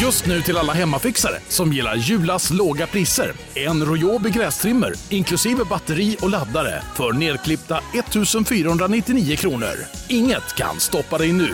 [0.00, 3.32] Just nu till alla hemmafixare som gillar Julas låga priser.
[3.54, 9.74] En Royobi grästrimmer inklusive batteri och laddare för nedklippta 1 499 kronor.
[10.08, 11.50] Inget kan stoppa dig nu.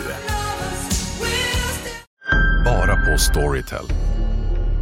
[2.65, 3.85] Bara på Storytel.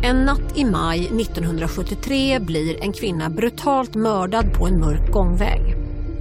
[0.03, 5.75] En natt i maj 1973 blir en kvinna brutalt mördad på en mörk gångväg.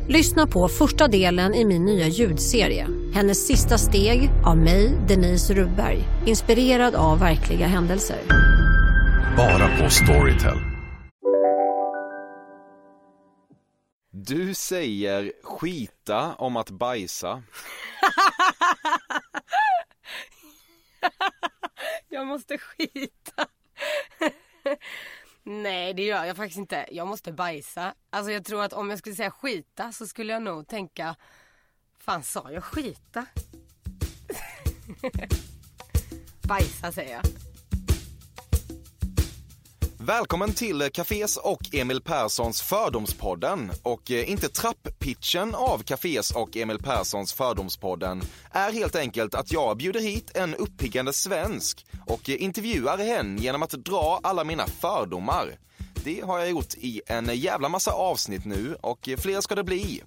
[0.08, 3.01] Lyssna på första delen i min nya ljudserie.
[3.14, 6.04] Hennes sista steg av mig, Denise Rubberg.
[6.26, 8.20] Inspirerad av verkliga händelser.
[9.36, 10.58] Bara på Storytel.
[14.10, 17.42] Du säger skita om att bajsa.
[22.08, 23.46] Jag måste skita.
[25.42, 26.86] Nej det gör jag faktiskt inte.
[26.90, 27.94] Jag måste bajsa.
[28.10, 31.16] Alltså jag tror att om jag skulle säga skita så skulle jag nog tänka
[32.04, 33.26] Fan sa jag skita?
[36.42, 37.22] bajsa säger jag.
[39.98, 43.70] Välkommen till Cafés och Emil Perssons Fördomspodden.
[43.82, 49.76] Och eh, inte trapppitchen av Cafés och Emil Perssons Fördomspodden är helt enkelt att jag
[49.76, 55.58] bjuder hit en uppiggande svensk och eh, intervjuar henne genom att dra alla mina fördomar.
[56.04, 59.64] Det har jag gjort i en jävla massa avsnitt nu och eh, fler ska det
[59.64, 60.02] bli.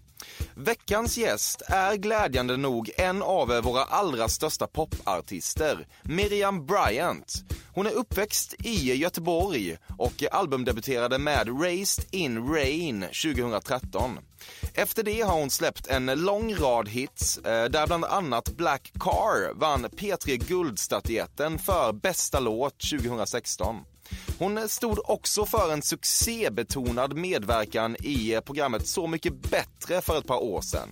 [0.55, 7.43] Veckans gäst är glädjande nog en av våra allra största popartister, Miriam Bryant.
[7.73, 14.19] Hon är uppväxt i Göteborg och albumdebuterade med Raised in Rain 2013.
[14.73, 19.53] Efter det har hon släppt en lång rad hits eh, där bland annat Black Car
[19.53, 23.75] vann P3 Guldstatyetten för bästa låt 2016.
[24.39, 30.43] Hon stod också för en succébetonad medverkan i programmet Så mycket bättre för ett par
[30.43, 30.89] år sedan.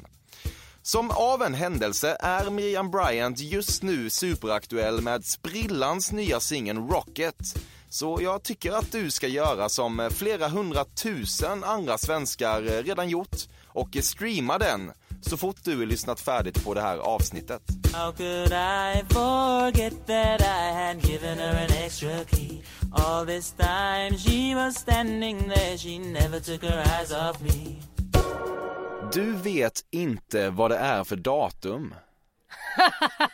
[0.81, 7.55] Som av en händelse är Miriam Bryant just nu superaktuell med sprillans nya singeln Rocket.
[7.89, 13.37] Så jag tycker att du ska göra som flera hundratusen andra svenskar redan gjort
[13.67, 14.91] och streama den
[15.25, 17.61] så fort du har lyssnat färdigt på det här avsnittet.
[17.93, 22.61] How could I forget that I had given her an extra key?
[22.93, 27.75] All this time she was standing there, she never took her eyes off me.
[29.13, 31.95] Du vet inte vad det är för datum.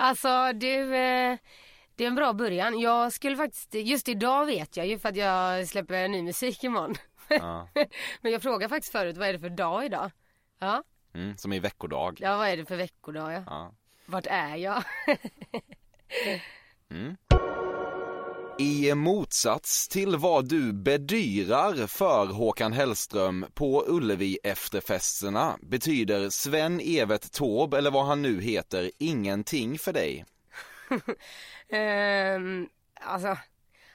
[0.00, 1.38] Alltså du, eh,
[1.96, 2.80] det är en bra början.
[2.80, 6.94] Jag skulle faktiskt, just idag vet jag ju för att jag släpper ny musik imorgon.
[7.28, 7.68] Ja.
[8.20, 10.10] Men jag frågade faktiskt förut, vad är det för dag idag?
[10.58, 10.82] Ja,
[11.14, 12.18] Mm, som i veckodag.
[12.20, 13.42] ja vad är det för veckodag ja?
[13.46, 13.74] Ja.
[14.06, 14.82] Vart är jag?
[18.58, 27.78] I motsats till vad du bedyrar för Håkan Hellström på Ullevi efterfesterna betyder Sven-Evert Taube,
[27.78, 30.24] eller vad han nu heter, ingenting för dig.
[31.68, 32.68] Ehm,
[33.00, 33.36] alltså,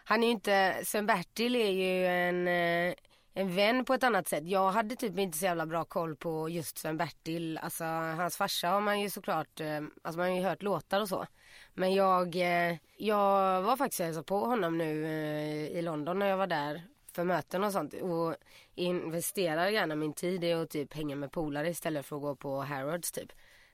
[0.03, 2.93] han är ju inte, Sven-Bertil är ju en, eh,
[3.33, 4.43] en vän på ett annat sätt.
[4.47, 7.57] Jag hade typ inte så jävla bra koll på just Sven-Bertil.
[7.57, 11.09] Alltså hans farsa har man ju såklart, eh, alltså man har ju hört låtar och
[11.09, 11.25] så.
[11.73, 16.27] Men jag, eh, jag var faktiskt och hälsade på honom nu eh, i London när
[16.27, 16.83] jag var där
[17.15, 18.35] för möten och sånt och
[18.75, 22.61] investerar gärna min tid i att typ hänga med polare istället för att gå på
[22.61, 23.31] Harrods typ.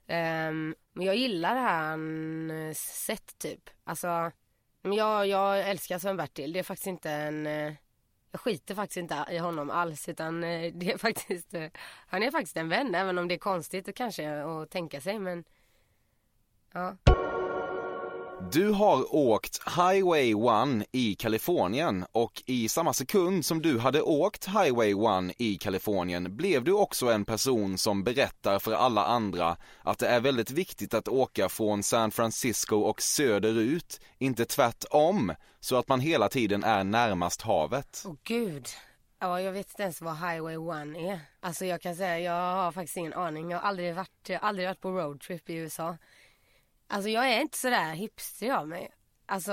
[0.07, 3.69] Ehm, men jag gillar hans sätt typ.
[3.83, 4.31] Alltså,
[4.81, 6.53] jag, jag älskar Sven-Bertil.
[6.53, 7.47] Det är faktiskt inte en...
[8.31, 11.53] Jag skiter faktiskt inte i honom alls utan eh, det är faktiskt...
[11.53, 11.69] Eh,
[12.07, 15.43] han är faktiskt en vän även om det är konstigt kanske att tänka sig men...
[16.73, 16.97] Ja.
[18.41, 20.33] Du har åkt Highway
[20.81, 24.91] 1 i Kalifornien och i samma sekund som du hade åkt Highway
[25.29, 30.07] 1 i Kalifornien blev du också en person som berättar för alla andra att det
[30.07, 35.99] är väldigt viktigt att åka från San Francisco och söderut, inte tvärtom, så att man
[35.99, 38.03] hela tiden är närmast havet.
[38.05, 38.67] Åh gud.
[39.19, 41.19] Ja, jag vet inte ens vad Highway 1 är.
[41.39, 43.51] Alltså jag kan säga, jag har faktiskt ingen aning.
[43.51, 45.97] Jag har aldrig varit, jag har aldrig varit på roadtrip i USA.
[46.91, 48.91] Alltså jag är inte sådär hipster av mig.
[49.25, 49.51] Alltså,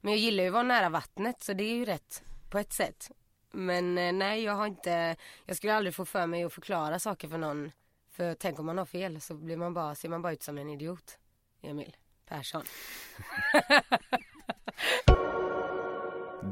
[0.00, 2.72] men jag gillar ju att vara nära vattnet så det är ju rätt på ett
[2.72, 3.10] sätt.
[3.52, 7.28] Men eh, nej, jag har inte, jag skulle aldrig få för mig att förklara saker
[7.28, 7.72] för någon.
[8.10, 10.58] För tänk om man har fel så blir man bara, ser man bara ut som
[10.58, 11.18] en idiot.
[11.62, 11.96] Emil
[12.26, 12.62] Persson.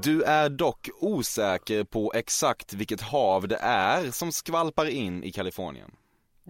[0.03, 5.91] Du är dock osäker på exakt vilket hav det är som skvalpar in i Kalifornien.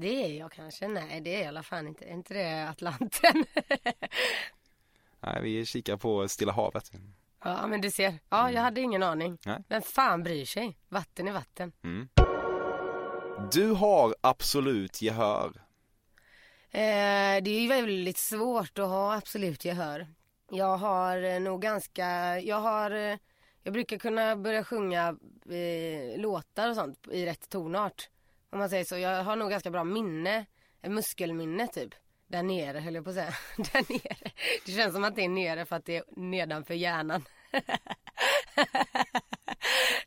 [0.00, 0.88] Det är jag kanske.
[0.88, 2.04] Nej, det är jag alla fall inte.
[2.04, 3.44] Är inte det Atlanten?
[5.20, 6.92] Nej, vi kikar på Stilla havet.
[7.44, 8.14] ja, men du ser.
[8.28, 9.38] Ja, jag hade ingen aning.
[9.46, 9.58] Nej.
[9.68, 10.78] Vem fan bryr sig?
[10.88, 11.72] Vatten är vatten.
[13.52, 15.46] Du har absolut gehör.
[16.70, 20.06] Eh, det är ju väldigt svårt att ha absolut gehör.
[20.50, 23.16] Jag har eh, nog ganska, jag har, eh,
[23.62, 25.16] jag brukar kunna börja sjunga
[25.50, 28.08] eh, låtar och sånt i rätt tonart.
[28.50, 28.98] Om man säger så.
[28.98, 30.46] Jag har nog ganska bra minne,
[30.82, 31.94] eh, muskelminne typ.
[32.26, 33.34] Där nere höll jag på att säga.
[33.56, 34.30] Där nere.
[34.66, 37.24] Det känns som att det är nere för att det är nedanför hjärnan.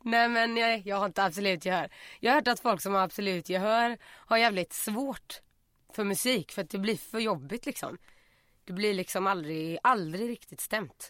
[0.02, 1.90] Nej men jag, jag har inte absolut gehör.
[2.20, 5.42] Jag har hört att folk som har absolut gehör har jävligt svårt
[5.94, 7.98] för musik för att det blir för jobbigt liksom.
[8.66, 11.10] Det blir liksom aldrig, aldrig riktigt stämt.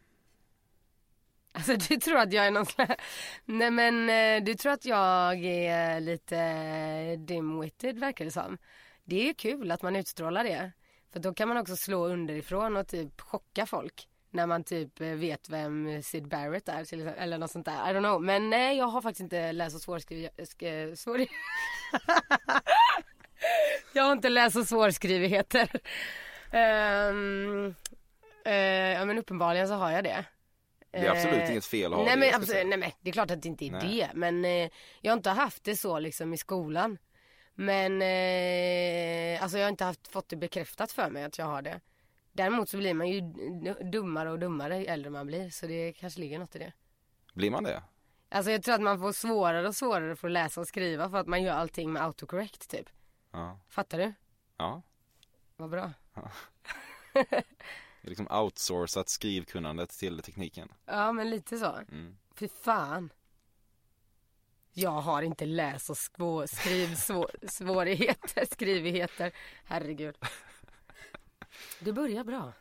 [1.53, 2.95] Alltså du tror att jag är någon slags...
[3.45, 8.57] Nej men eh, du tror att jag är lite eh, dimwitted verkar det som.
[9.03, 10.71] Det är kul att man utstrålar det.
[11.13, 14.07] För då kan man också slå underifrån och typ chocka folk.
[14.29, 17.91] När man typ eh, vet vem Sid Barrett är till exempel, eller något sånt där.
[17.91, 18.21] I don't know.
[18.21, 20.29] Men nej jag har faktiskt inte läs och svårskriv...
[20.95, 21.19] Svår...
[23.93, 25.69] jag har inte läs och svårskrivigheter.
[26.53, 27.75] Um,
[28.95, 30.25] ja men uppenbarligen så har jag det.
[30.91, 33.09] Det är absolut Eh, inget fel att ha nej, det, men, absolut, nej men det
[33.09, 33.97] är klart att det inte är Nej.
[33.97, 34.09] det.
[34.13, 34.69] Men eh,
[35.01, 36.97] jag har inte haft det så liksom i skolan.
[37.53, 41.61] Men eh, alltså jag har inte haft, fått det bekräftat för mig att jag har
[41.61, 41.81] det.
[42.33, 43.21] Däremot så blir man ju
[43.91, 45.49] dummare och dummare ju äldre man blir.
[45.49, 46.73] Så det kanske ligger något i det.
[47.33, 47.83] Blir man det?
[48.29, 51.17] Alltså jag tror att man får svårare och svårare för att läsa och skriva för
[51.17, 52.89] att man gör allting med autocorrect typ.
[53.31, 53.59] Ja.
[53.69, 54.13] Fattar du?
[54.57, 54.81] ja.
[55.57, 55.91] Vad bra.
[57.13, 57.43] Är
[58.09, 60.69] liksom outsourcat skrivkunnandet till tekniken.
[60.85, 61.75] Ja men lite så.
[61.91, 62.17] Mm.
[62.35, 63.09] Fy fan.
[64.73, 69.31] Jag har inte läs och skvå, skriv svå, svårigheter, skrivigheter.
[69.65, 70.15] Herregud.
[71.79, 72.53] Det börjar bra.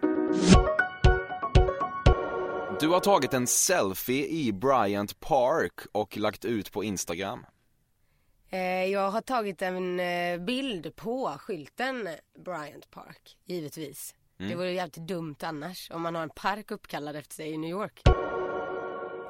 [2.80, 7.47] Du har tagit en selfie i Bryant Park och lagt ut på Instagram.
[8.50, 12.09] Eh, jag har tagit en eh, bild på skylten
[12.44, 14.14] Bryant Park, givetvis.
[14.49, 17.70] Det vore jävligt dumt annars om man har en park uppkallad efter sig i New
[17.70, 18.02] York.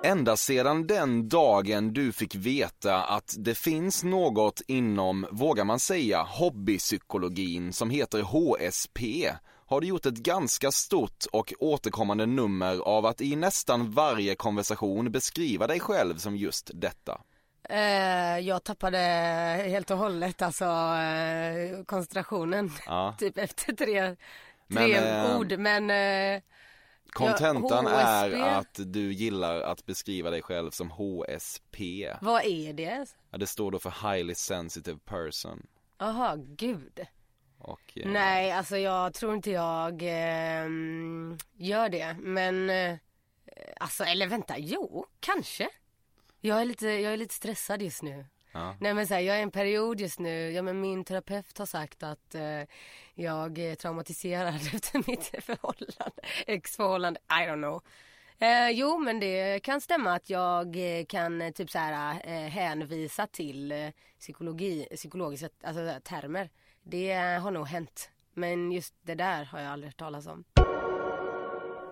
[0.05, 6.23] Ända sedan den dagen du fick veta att det finns något inom, vågar man säga,
[6.23, 9.31] hobbypsykologin som heter HSP
[9.71, 15.12] har du gjort ett ganska stort och återkommande nummer av att i nästan varje konversation
[15.12, 17.21] beskriva dig själv som just detta.
[17.69, 18.99] Eh, jag tappade
[19.69, 22.71] helt och hållet alltså eh, koncentrationen.
[22.87, 23.14] Ja.
[23.19, 24.17] typ efter tre,
[24.71, 25.59] Men, tre eh, ord.
[25.59, 26.43] Men eh,
[27.11, 32.09] Kontentan Ja, är att du gillar att beskriva dig själv som HSP.
[32.21, 33.07] vad är det?
[33.31, 35.67] Ja, det står då för Highly Sensitive Person.
[35.99, 37.00] Jaha, gud.
[37.59, 42.17] Och, eh, Nej, alltså jag tror inte jag ehm, gör det.
[42.21, 42.97] Men, eh,
[43.81, 45.69] alltså eller vänta, jo, kanske.
[46.41, 48.27] Jag är lite, jag är lite stressad just nu.
[48.52, 48.76] Ja.
[48.80, 51.59] Nej men så här, jag är i en period just nu, ja men min terapeut
[51.59, 52.62] har sagt att eh,
[53.14, 57.83] jag är traumatiserad efter mitt förhållande, ex-förhållande, I don't know.
[58.42, 62.49] Eh, jo men det kan stämma att jag eh, kan eh, typ så här eh,
[62.49, 63.88] hänvisa till eh,
[64.19, 66.50] psykologi, psykologiska alltså, termer.
[66.83, 68.11] Det har nog hänt.
[68.35, 70.45] Men just det där har jag aldrig hört talas om.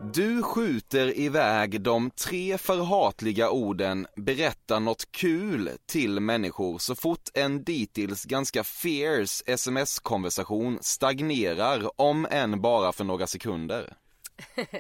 [0.01, 7.65] Du skjuter iväg de tre förhatliga orden berätta något kul till människor så fort en
[7.65, 13.97] dittills ganska fierce sms-konversation stagnerar om än bara för några sekunder.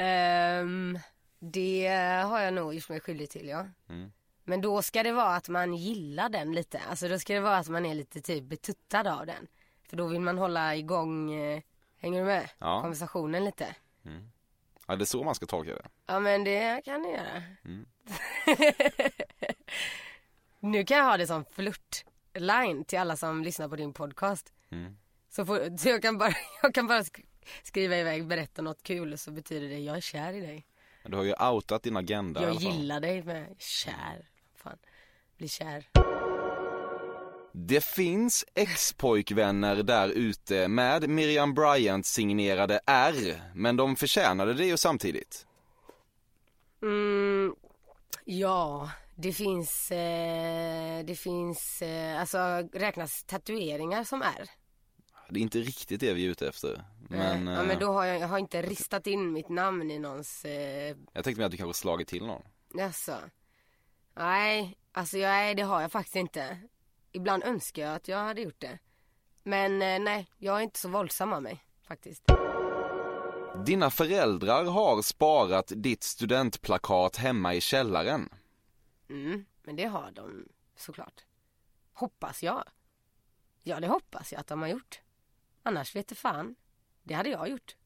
[0.00, 0.98] Ehm,
[1.38, 1.88] det
[2.24, 3.66] har jag nog gjort mig skyldig till ja.
[3.88, 4.12] Mm.
[4.44, 6.80] Men då ska det vara att man gillar den lite.
[6.90, 9.46] Alltså då ska det vara att man är lite typ betuttad av den.
[9.88, 11.62] För då vill man hålla igång, eh,
[11.96, 12.50] hänger du med?
[12.58, 12.80] Ja.
[12.80, 13.74] Konversationen lite.
[14.86, 15.88] Ja, det är så man ska tolka det.
[16.06, 17.42] Ja men det kan ni göra.
[17.64, 17.86] Mm.
[20.60, 24.52] nu kan jag ha det som flört-line till alla som lyssnar på din podcast.
[24.70, 24.96] Mm.
[25.28, 27.24] Så, får, så jag, kan bara, jag kan bara sk-
[27.62, 30.66] skriva iväg, berätta något kul så betyder det jag är kär i dig.
[31.04, 34.28] Du har ju outat din agenda Jag gillar dig med kär.
[34.56, 34.78] Fan,
[35.36, 35.88] bli kär.
[37.60, 44.76] Det finns ex-pojkvänner där ute med Miriam Bryant signerade R, men de förtjänade det ju
[44.76, 45.46] samtidigt.
[46.82, 47.54] Mm,
[48.24, 52.38] ja, det finns, eh, det finns, eh, alltså
[52.72, 54.50] räknas tatueringar som är?
[55.30, 56.84] Det är inte riktigt det vi är ute efter.
[57.08, 59.98] Men, ja, men eh, då har jag, jag har inte ristat in mitt namn i
[59.98, 62.42] någons, eh, jag tänkte mig att du kanske slagit till någon.
[62.74, 63.16] jaså.
[64.16, 66.58] Nej, alltså jag, nej, det har jag faktiskt inte.
[67.18, 68.78] Ibland önskar jag att jag hade gjort det.
[69.42, 72.22] Men eh, nej, jag är inte så våldsam av mig faktiskt.
[73.66, 78.28] Dina föräldrar har sparat ditt studentplakat hemma i källaren.
[79.08, 81.24] Mm, men det har de såklart.
[81.92, 82.64] Hoppas jag.
[83.62, 85.00] Ja, det hoppas jag att de har gjort.
[85.62, 86.54] Annars vet det fan.
[87.02, 87.76] Det hade jag gjort.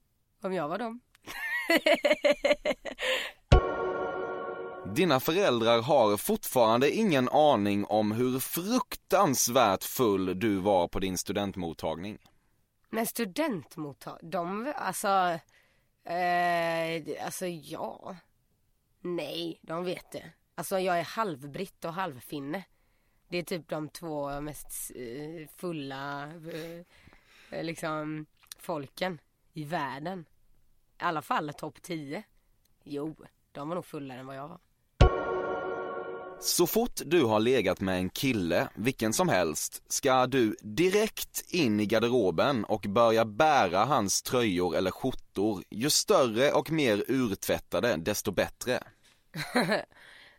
[0.41, 1.01] Om jag var dem.
[4.95, 12.19] Dina föräldrar har fortfarande ingen aning om hur fruktansvärt full du var på din studentmottagning.
[12.91, 14.31] Men studentmottagning?
[14.31, 15.09] de, alltså,
[16.05, 18.17] eh, alltså ja.
[19.01, 20.31] Nej, de vet det.
[20.55, 22.65] Alltså jag är halvbritt och halvfinne.
[23.29, 26.81] Det är typ de två mest eh, fulla, eh,
[27.51, 28.27] eh liksom,
[28.59, 29.21] folken
[29.53, 30.25] i världen.
[31.01, 32.23] I alla fall topp 10.
[32.85, 33.17] Jo,
[33.53, 34.59] de var nog fullare än vad jag var.
[36.45, 41.81] Så fort du har legat med en kille, vilken som helst, ska du direkt in
[41.81, 45.65] i garderoben och börja bära hans tröjor eller skjortor.
[45.71, 48.83] Ju större och mer urtvättade, desto bättre.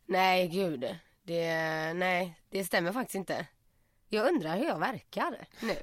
[0.06, 0.86] Nej, gud.
[1.24, 1.54] Det,
[1.94, 3.48] nej, det stämmer faktiskt inte.
[4.10, 5.76] Jag undrar hur jag verkar nu.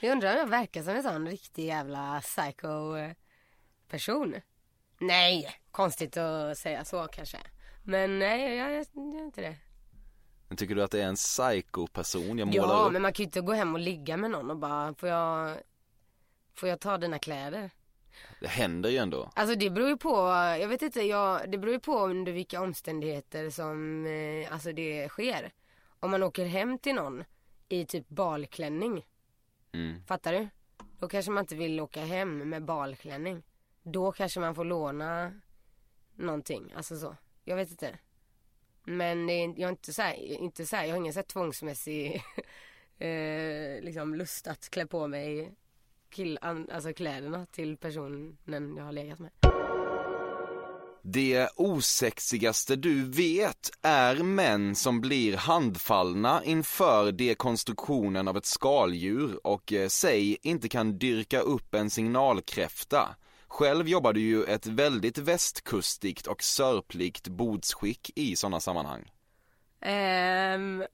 [0.00, 2.94] Jag undrar om jag verkar som en sån riktig jävla psycho
[3.88, 4.34] person.
[4.98, 7.38] Nej, konstigt att säga så kanske.
[7.82, 9.56] Men nej, jag, jag, jag är inte det.
[10.48, 12.92] Men tycker du att det är en psycho-person jag målar Ja, upp?
[12.92, 15.56] men man kan ju inte gå hem och ligga med någon och bara, får jag,
[16.54, 17.70] får jag ta dina kläder?
[18.40, 19.30] Det händer ju ändå.
[19.34, 20.16] Alltså det beror ju på,
[20.60, 25.08] jag vet inte, jag, det beror ju på under vilka omständigheter som eh, alltså det
[25.08, 25.52] sker.
[26.00, 27.24] Om man åker hem till någon
[27.68, 29.06] i typ balklänning,
[29.72, 30.04] Mm.
[30.06, 30.48] fattar du?
[30.98, 33.42] Då kanske man inte vill åka hem med balklänning.
[33.82, 35.32] Då kanske man får låna
[36.16, 37.16] någonting, alltså så.
[37.44, 37.98] Jag vet inte.
[38.84, 42.14] Men jag är inte så här, inte så här, jag har ingen så här tvångsmässig
[42.98, 45.54] eh, liksom lust att klä på mig
[46.10, 49.30] kill, an, alltså kläderna till personen jag har legat med.
[51.02, 59.72] Det osexigaste du vet är män som blir handfallna inför dekonstruktionen av ett skaldjur och
[59.72, 63.16] eh, säg inte kan dyrka upp en signalkräfta.
[63.50, 69.10] Själv jobbar du ju ett väldigt västkustigt och sörpligt bordsskick i sådana sammanhang.
[69.80, 70.84] Ehm...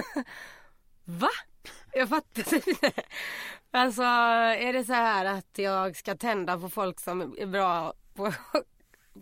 [1.04, 1.28] Va?
[1.92, 2.92] Jag fattar inte.
[3.70, 8.32] Alltså, är det så här att jag ska tända på folk som är bra på,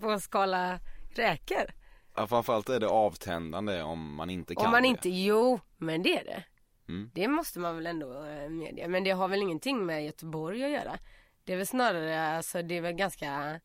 [0.01, 0.79] på att skala
[1.15, 1.71] räkor?
[2.17, 4.89] Ja, framförallt är det avtändande om man inte kan Om man det.
[4.89, 6.45] inte, jo, men det är det.
[6.89, 7.11] Mm.
[7.15, 8.89] Det måste man väl ändå eh, medge.
[8.89, 10.99] Men det har väl ingenting med Göteborg att göra.
[11.45, 13.61] Det är väl snarare, alltså det är väl ganska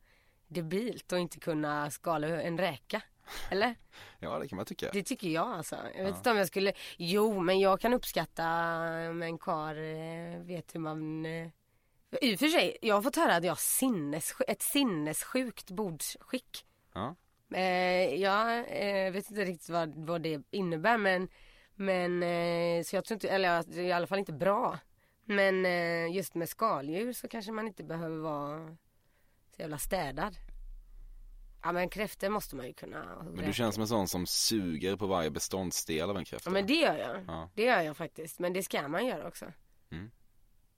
[0.48, 3.02] debilt att inte kunna skala en räka.
[3.50, 3.76] Eller?
[4.20, 4.90] Ja, det kan man tycka.
[4.94, 5.78] Det tycker jag alltså.
[5.96, 8.44] Jag vet inte om jag skulle, jo men jag kan uppskatta
[9.10, 11.50] om en kar eh, vet hur man eh...
[12.22, 16.66] I och för sig, jag har fått höra att jag har sinnes, ett sinnessjukt bordsskick.
[16.94, 17.16] Ja.
[17.54, 21.28] Eh, jag eh, vet inte riktigt vad, vad det innebär men,
[21.76, 24.80] men eh, så jag tror inte, eller ja, i alla fall inte bra.
[25.26, 28.78] Men eh, just med skaldjur så kanske man inte behöver vara
[29.56, 30.36] så jävla städad.
[31.64, 34.96] Ja men kräftor måste man ju kunna Men du känns som en sån som suger
[34.96, 36.50] på varje beståndsdel av en kräfta.
[36.50, 37.24] Ja men det gör jag.
[37.28, 37.50] Ja.
[37.56, 38.40] Det gör jag faktiskt.
[38.40, 39.52] Men det ska man göra också.
[39.92, 40.12] Mm.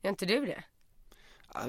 [0.02, 0.64] Gör inte du det?
[1.54, 1.62] Ja,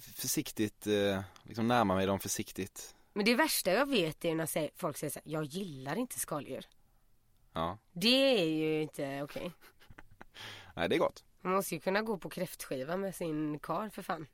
[0.00, 2.94] Försiktigt, eh, liksom närma mig dem försiktigt.
[3.12, 6.66] Men det värsta jag vet är när folk säger så här, jag gillar inte skaldjur.
[7.52, 9.52] Ja, Det är ju inte okej.
[10.74, 11.24] nej det är gott.
[11.44, 14.26] Man måste ju kunna gå på kräftskiva med sin kar för fan.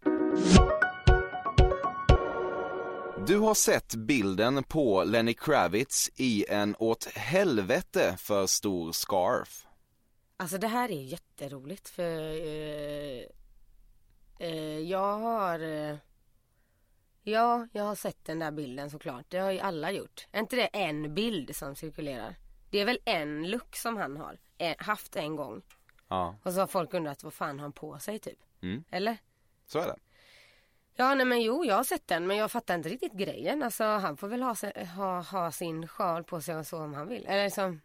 [3.26, 9.66] Du har sett bilden på Lenny Kravitz i en åt helvete för stor scarf.
[10.36, 13.24] Alltså det här är jätteroligt för eh,
[14.38, 15.96] eh, jag har eh,
[17.22, 19.24] Ja, jag har sett den där bilden såklart.
[19.28, 20.26] Det har ju alla gjort.
[20.32, 22.34] Är inte det en bild som cirkulerar?
[22.70, 25.62] Det är väl en look som han har eh, haft en gång.
[26.10, 28.38] Ja, Och så har folk undrat vad fan har han på sig typ.
[28.62, 28.84] Mm.
[28.90, 29.18] Eller?
[29.66, 29.96] så är det.
[30.94, 33.62] Ja, nej men jo, jag har sett den men jag fattar inte riktigt grejen.
[33.62, 34.54] Alltså han får väl ha,
[34.96, 37.26] ha, ha sin sjal på sig och så om han vill.
[37.26, 37.80] Eller liksom,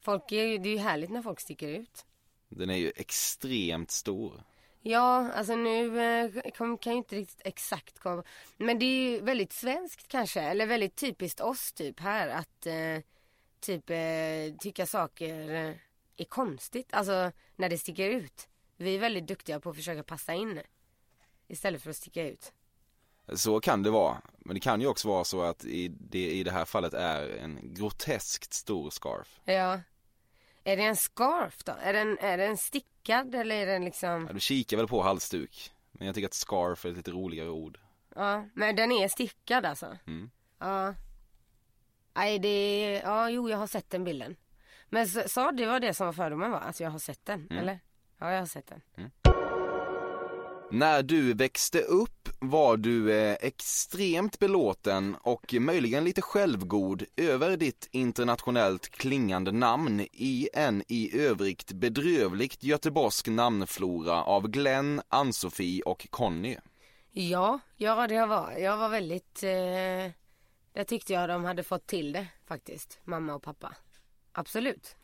[0.00, 2.06] folk är ju, det är ju härligt när folk sticker ut.
[2.48, 4.42] Den är ju extremt stor.
[4.82, 8.22] Ja, alltså nu eh, kan jag inte riktigt exakt komma
[8.56, 13.04] Men det är ju väldigt svenskt kanske, eller väldigt typiskt oss typ här att eh,
[13.60, 15.74] typ eh, tycka saker eh,
[16.16, 16.94] är konstigt.
[16.94, 18.48] Alltså när det sticker ut.
[18.76, 20.60] Vi är väldigt duktiga på att försöka passa in
[21.48, 22.52] istället för att sticka ut.
[23.32, 24.22] Så kan det vara.
[24.38, 27.28] Men det kan ju också vara så att i det, i det här fallet är
[27.28, 29.40] en groteskt stor scarf.
[29.44, 29.80] Ja.
[30.64, 31.72] Är det en scarf då?
[31.82, 34.24] Är den, är den stickad eller är den liksom?
[34.26, 35.72] Ja, du kikar väl på halsduk.
[35.92, 37.78] Men jag tycker att scarf är ett lite roligare ord.
[38.14, 39.98] Ja, men den är stickad alltså?
[40.06, 40.30] Mm.
[40.58, 40.94] Ja.
[42.14, 44.36] Nej det är, ja jo jag har sett den bilden.
[44.94, 46.58] Men sa det var det som var fördomen va?
[46.58, 47.58] Alltså jag har sett den, Mm.
[47.62, 47.80] eller?
[48.20, 49.10] Ja jag har sett den.
[50.70, 57.88] När du växte upp var du eh, extremt belåten och möjligen lite självgod över ditt
[57.90, 66.56] internationellt klingande namn i en i övrigt bedrövligt göteborgsk namnflora av Glenn, Ann-Sofie och Conny.
[67.10, 70.12] Ja, ja det var, jag var väldigt, eh,
[70.72, 73.74] där tyckte jag de hade fått till det faktiskt, mamma och pappa.
[74.34, 74.96] Absolut.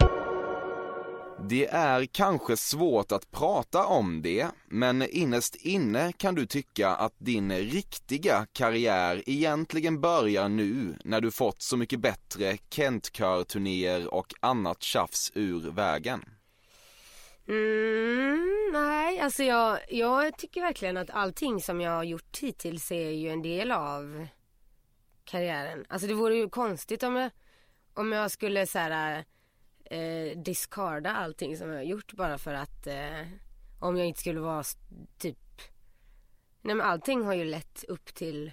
[1.49, 7.14] Det är kanske svårt att prata om det, men innerst inne kan du tycka att
[7.19, 14.83] din riktiga karriär egentligen börjar nu när du fått så mycket bättre Kentkörturnéer och annat
[14.83, 16.25] tjafs ur vägen.
[17.49, 23.11] Mm, nej, alltså jag, jag tycker verkligen att allting som jag har gjort hittills är
[23.11, 24.27] ju en del av
[25.25, 25.85] karriären.
[25.88, 27.31] Alltså det vore ju konstigt om jag,
[27.94, 29.24] om jag skulle så här,
[29.85, 33.26] eh, discarda allting som jag har gjort bara för att eh,
[33.79, 34.64] om jag inte skulle vara
[35.18, 35.38] typ
[36.62, 38.53] Nej men allting har ju lett upp till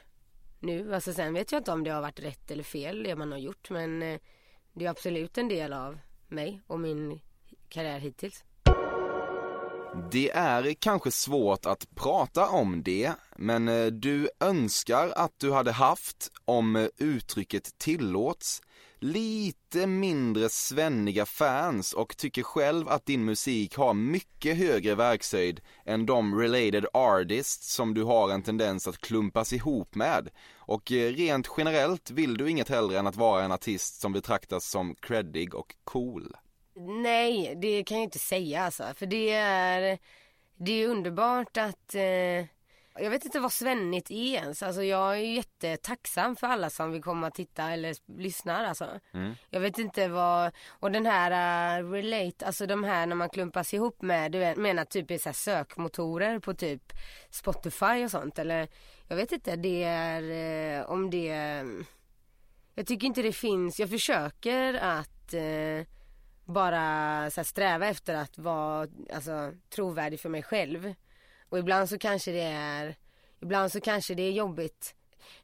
[0.60, 0.96] nu.
[0.96, 3.40] Alltså sen vet jag inte om det har varit rätt eller fel det man har
[3.40, 4.20] gjort men eh,
[4.74, 7.22] det är absolut en del av mig och min
[7.70, 8.44] karriär hittills.
[10.12, 15.72] Det är kanske svårt att prata om det, men eh, du önskar att du hade
[15.72, 18.62] haft, om eh, uttrycket tillåts,
[19.00, 26.06] lite mindre svenniga fans och tycker själv att din musik har mycket högre verkshöjd än
[26.06, 30.30] de related artists som du har en tendens att klumpas ihop med.
[30.56, 34.70] Och eh, rent generellt vill du inget hellre än att vara en artist som betraktas
[34.70, 36.36] som creddig och cool.
[37.04, 38.84] Nej, det kan jag inte säga alltså.
[38.96, 39.98] För det är,
[40.58, 42.46] det är underbart att, eh,
[43.00, 44.64] jag vet inte vad svennigt är ens.
[44.64, 49.00] Alltså jag är jättetacksam för alla som vill komma och titta eller lyssnar alltså.
[49.50, 53.74] Jag vet inte vad, och den här uh, relate, alltså de här när man klumpas
[53.74, 56.94] ihop med, du menar typ är så sökmotorer på typ
[57.30, 58.68] Spotify och sånt eller
[59.08, 60.22] jag vet inte, det är
[60.80, 61.64] eh, om det,
[62.76, 65.88] jag tycker inte det finns, jag försöker att eh,
[66.46, 70.94] bara så sträva efter att vara alltså, trovärdig för mig själv.
[71.50, 72.96] Och ibland så kanske det är,
[73.42, 74.96] ibland så kanske det är jobbigt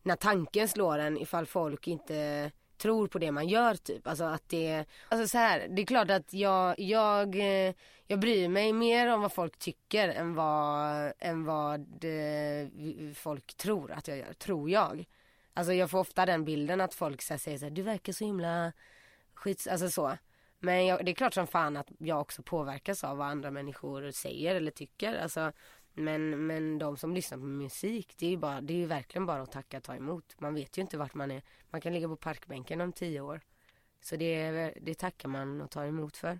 [0.01, 4.07] när tanken slår en ifall folk inte tror på det man gör typ.
[4.07, 7.73] Alltså att det, alltså så här, det är klart att jag, jag, eh,
[8.07, 12.05] jag bryr mig mer om vad folk tycker än vad, än vad
[13.15, 15.05] folk tror att jag gör, tror jag.
[15.53, 18.13] Alltså jag får ofta den bilden att folk så här, säger så här, du verkar
[18.13, 18.73] så himla
[19.33, 20.17] skits, alltså så.
[20.59, 24.11] Men jag, det är klart som fan att jag också påverkas av vad andra människor
[24.11, 25.15] säger eller tycker.
[25.15, 25.51] Alltså,
[25.93, 29.25] men, men de som lyssnar på musik, det är ju bara, det är ju verkligen
[29.25, 30.35] bara att tacka och ta emot.
[30.39, 31.41] Man vet ju inte vart man är.
[31.69, 33.41] Man kan ligga på parkbänken om tio år.
[34.01, 36.39] Så det, det tackar man och tar emot för.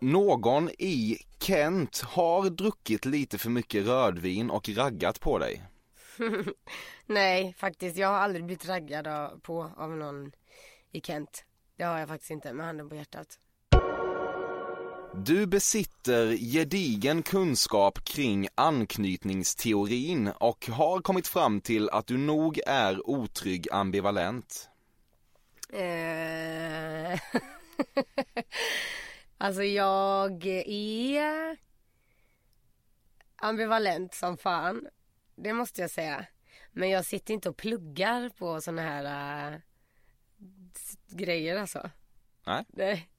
[0.00, 5.62] Någon i Kent har druckit lite för mycket rödvin och raggat på dig.
[7.06, 7.96] Nej, faktiskt.
[7.96, 10.32] Jag har aldrig blivit raggad på av någon
[10.90, 11.44] i Kent.
[11.76, 13.38] Det har jag faktiskt inte, med handen på hjärtat.
[15.22, 23.08] Du besitter gedigen kunskap kring anknytningsteorin och har kommit fram till att du nog är
[23.10, 24.70] otrygg ambivalent.
[25.72, 27.20] Eh,
[29.38, 31.56] alltså jag är
[33.36, 34.88] ambivalent som fan.
[35.36, 36.26] Det måste jag säga.
[36.72, 39.58] Men jag sitter inte och pluggar på såna här äh,
[41.08, 41.90] grejer alltså.
[42.46, 42.64] Nej.
[42.68, 43.10] Nej.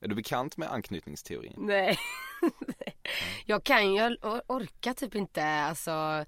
[0.00, 1.54] Är du bekant med anknytningsteorin?
[1.56, 1.98] Nej.
[3.44, 6.24] jag kan ju, jag orkar typ inte alltså.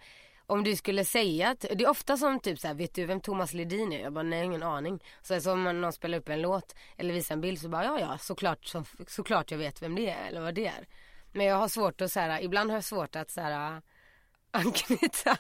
[0.47, 3.21] Om du skulle säga att, det är ofta som typ så här, vet du vem
[3.21, 4.01] Thomas Ledin är?
[4.01, 5.05] Jag bara, nej ingen aning.
[5.23, 8.01] Så, så om någon spelar upp en låt eller visar en bild så bara, ja
[8.01, 10.87] ja såklart, så, såklart jag vet vem det är eller vad det är.
[11.33, 13.83] Men jag har svårt att så här, ibland har jag svårt att så här
[14.51, 15.37] anknyta.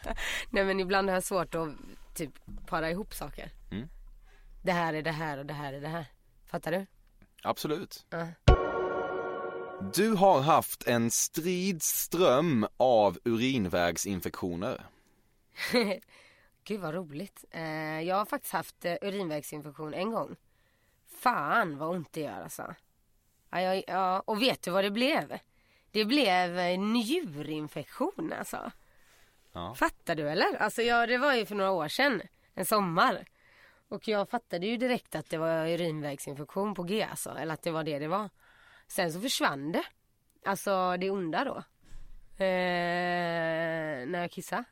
[0.50, 1.68] nej men ibland har jag svårt att
[2.14, 2.32] typ
[2.66, 3.50] para ihop saker.
[3.70, 3.88] Mm.
[4.62, 6.06] Det här är det här och det här är det här.
[6.46, 6.86] Fattar du?
[7.42, 8.06] Absolut.
[8.10, 8.26] Ja.
[9.94, 14.84] Du har haft en strid ström av urinvägsinfektioner.
[16.64, 17.44] Gud vad roligt.
[17.50, 20.36] Eh, jag har faktiskt haft eh, urinvägsinfektion en gång.
[21.08, 22.74] Fan vad ont det gör alltså.
[23.50, 25.38] Ja, ja, och vet du vad det blev?
[25.90, 28.72] Det blev en njurinfektion alltså.
[29.52, 29.74] Ja.
[29.74, 30.56] Fattar du eller?
[30.56, 32.22] Alltså jag, det var ju för några år sedan.
[32.54, 33.24] En sommar.
[33.90, 37.30] Och jag fattade ju direkt att det var urinvägsinfektion på G alltså.
[37.30, 38.30] Eller att det var det det var.
[38.88, 39.84] Sen så försvann det.
[40.44, 41.56] Alltså det onda då.
[42.44, 44.64] Eh, när jag kissade.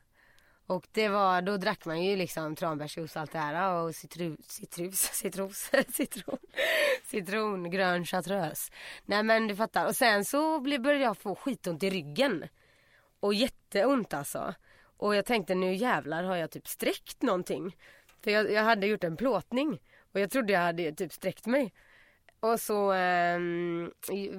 [0.67, 4.37] Och det var, då drack man ju liksom tranbärsjuice och allt det här och citru,
[4.47, 6.37] citrus, citrus, citron,
[7.03, 8.71] citron, grön chartreuse.
[9.05, 9.85] Nej men du fattar.
[9.85, 12.47] Och sen så började jag få skitont i ryggen.
[13.19, 14.53] Och jätteont alltså.
[14.97, 17.75] Och jag tänkte nu jävlar har jag typ sträckt någonting.
[18.23, 19.79] För jag, jag hade gjort en plåtning.
[20.13, 21.73] Och jag trodde jag hade typ sträckt mig.
[22.39, 23.39] Och så eh,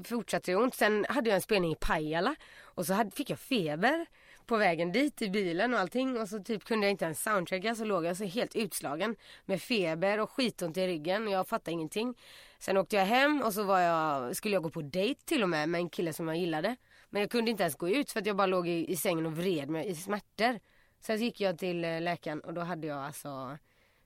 [0.05, 0.75] fortsatte det ont.
[0.75, 2.35] Sen hade jag en spelning i Pajala.
[2.63, 4.07] Och så hade, fick jag feber
[4.47, 6.21] på vägen dit i bilen och allting.
[6.21, 7.75] Och så typ kunde jag inte ens soundchecka.
[7.75, 9.17] Så låg jag så helt utslagen.
[9.45, 11.27] Med feber och skitont i ryggen.
[11.27, 12.15] Och jag fattade ingenting.
[12.59, 15.49] Sen åkte jag hem och så var jag, skulle jag gå på dejt till och
[15.49, 16.77] med med en kille som jag gillade.
[17.11, 19.27] Men jag kunde inte ens gå ut för att jag bara låg i, i sängen
[19.27, 20.59] och vred mig i smärtor.
[21.01, 23.59] Sen gick jag till eh, läkaren och då hade jag alltså,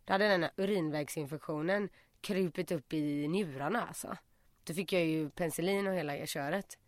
[0.04, 1.88] då hade den här urinvägsinfektionen
[2.20, 4.16] krupit upp i njurarna alltså.
[4.64, 6.78] Då fick jag ju penicillin och hela köret.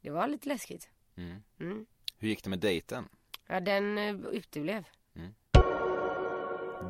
[0.00, 0.88] Det var lite läskigt.
[1.16, 1.42] Mm.
[1.60, 1.86] Mm.
[2.18, 3.08] Hur gick det med dejten?
[3.46, 4.84] Ja, den uh, uteblev.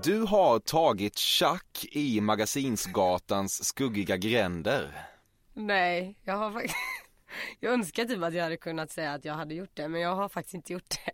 [0.03, 5.07] Du har tagit tjack i Magasinsgatans skuggiga gränder.
[5.53, 6.74] Nej, jag har faktiskt...
[7.61, 10.14] jag önskar typ att jag hade kunnat säga att jag hade gjort det, men jag
[10.14, 11.12] har faktiskt inte gjort det.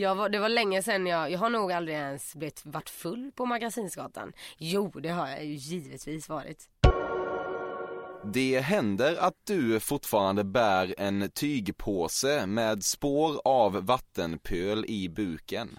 [0.00, 3.32] Jag var, det var länge sedan jag, jag har nog aldrig ens blivit, varit full
[3.34, 4.32] på Magasinsgatan.
[4.56, 6.68] Jo, det har jag ju givetvis varit.
[8.24, 15.78] Det händer att du fortfarande bär en tygpåse med spår av vattenpöl i buken.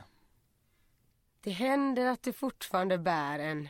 [1.43, 3.69] Det händer att du fortfarande bär en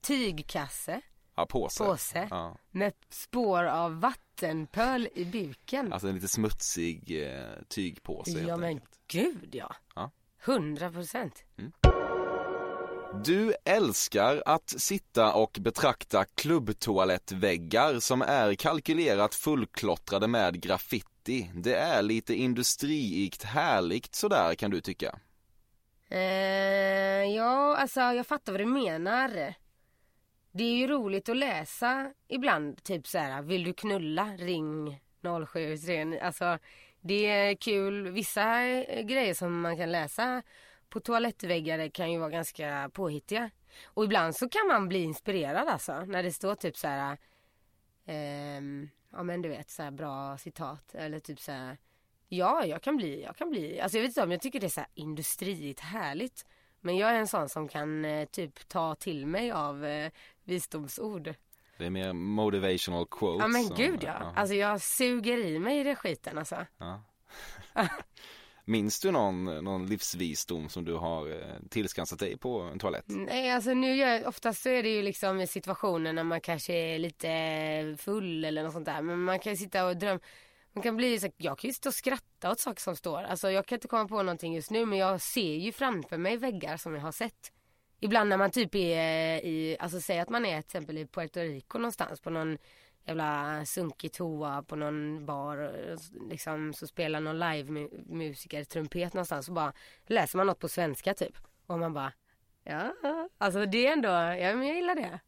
[0.00, 1.00] tygkasse,
[1.36, 1.84] Ja, påse.
[1.84, 2.56] påse, Ja.
[2.70, 5.92] med spår av vattenpöl i buken.
[5.92, 8.90] Alltså en lite smutsig eh, tygpåse ja men enkelt.
[9.08, 9.74] gud ja.
[9.94, 10.10] Ja.
[10.44, 11.44] Hundra procent.
[13.24, 21.50] Du älskar att sitta och betrakta klubbtoalettväggar som är kalkylerat fullklottrade med graffiti.
[21.54, 25.18] Det är lite industriikt härligt sådär kan du tycka.
[26.08, 26.18] Eh,
[27.36, 29.54] ja, alltså jag fattar vad du menar.
[30.56, 34.36] Det är ju roligt att läsa ibland, typ så här, vill du knulla?
[34.36, 36.18] Ring 0739.
[36.22, 36.58] Alltså
[37.00, 38.10] det är kul.
[38.10, 40.42] Vissa eh, grejer som man kan läsa
[40.88, 43.50] på toalettväggar kan ju vara ganska påhittiga.
[43.84, 46.04] Och ibland så kan man bli inspirerad alltså.
[46.04, 47.18] När det står typ så här,
[48.06, 50.94] ehm, ja men du vet så här bra citat.
[50.94, 51.78] Eller typ så här,
[52.28, 53.80] ja jag kan bli, jag kan bli.
[53.80, 56.46] Alltså jag vet inte om jag tycker det är så här industriigt härligt.
[56.80, 60.10] Men jag är en sån som kan eh, typ ta till mig av eh,
[60.46, 61.34] visdomsord.
[61.78, 63.40] Det är mer motivational quotes.
[63.40, 64.32] Ja men gud ja.
[64.36, 66.66] Alltså jag suger i mig i det skiten alltså.
[66.78, 67.02] ja.
[68.68, 73.04] Minns du någon, någon livsvisdom som du har eh, tillskansat dig på en toalett?
[73.06, 76.72] Nej alltså nu gör, oftast så är det ju liksom i situationer när man kanske
[76.72, 79.02] är lite full eller något sånt där.
[79.02, 80.20] Men man kan ju sitta och drömma.
[80.72, 83.22] Man kan bli så, jag kan ju sitta och skratta åt saker som står.
[83.22, 86.36] Alltså jag kan inte komma på någonting just nu men jag ser ju framför mig
[86.36, 87.52] väggar som jag har sett.
[88.00, 91.40] Ibland när man typ är i, alltså säg att man är till exempel i Puerto
[91.40, 92.58] Rico någonstans på någon
[93.04, 95.98] jävla sunkig toa på någon bar och
[96.30, 99.72] liksom så spelar någon live-musiker trumpet någonstans så bara
[100.06, 101.38] läser man något på svenska typ.
[101.66, 102.12] Och man bara
[102.68, 102.94] Ja,
[103.38, 105.20] alltså det är ändå, ja men jag gillar det.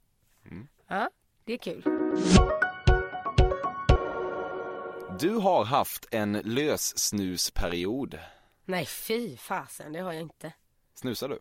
[0.88, 1.10] Ja,
[1.44, 1.82] det är kul.
[5.20, 8.18] Du har haft en lössnusperiod.
[8.64, 10.52] Nej fy fasen, det har jag inte.
[10.94, 11.38] Snusar du?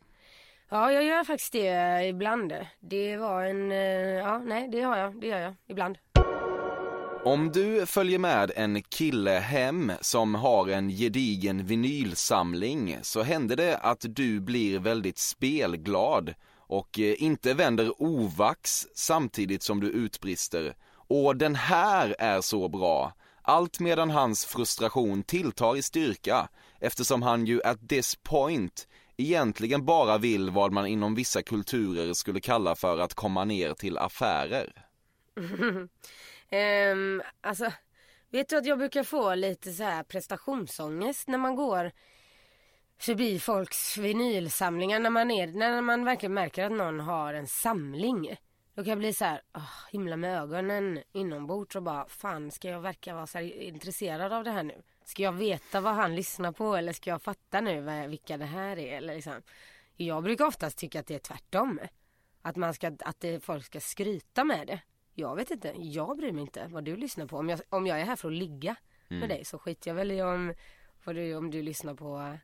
[0.70, 2.54] Ja, jag gör faktiskt det eh, ibland.
[2.80, 5.98] Det var en, eh, ja nej det har jag, det gör jag ibland.
[7.24, 13.78] Om du följer med en kille hem som har en gedigen vinylsamling så händer det
[13.78, 20.76] att du blir väldigt spelglad och eh, inte vänder ovax samtidigt som du utbrister
[21.08, 23.14] Och den här är så bra!
[23.42, 26.50] Allt medan hans frustration tilltar i styrka
[26.80, 32.40] eftersom han ju at this point egentligen bara vill vad man inom vissa kulturer skulle
[32.40, 34.86] kalla för att komma ner till affärer.
[35.36, 37.72] um, alltså,
[38.32, 41.92] vet du att jag brukar få lite så här prestationsångest när man går
[43.00, 48.38] förbi folks vinylsamlingar när man, är, när man verkligen märker att någon har en samling.
[48.78, 52.70] Då kan jag bli så här, åh, himla med ögonen inombords och bara, fan ska
[52.70, 54.82] jag verka vara så intresserad av det här nu?
[55.04, 58.46] Ska jag veta vad han lyssnar på eller ska jag fatta nu vad, vilka det
[58.46, 58.98] här är?
[58.98, 59.42] Eller liksom.
[59.96, 61.80] Jag brukar oftast tycka att det är tvärtom.
[62.42, 64.80] Att, man ska, att det, folk ska skryta med det.
[65.14, 67.38] Jag vet inte, jag bryr mig inte vad du lyssnar på.
[67.38, 68.76] Om jag, om jag är här för att ligga
[69.08, 70.54] med dig så skiter jag väl i om,
[71.06, 72.38] du, om du lyssnar på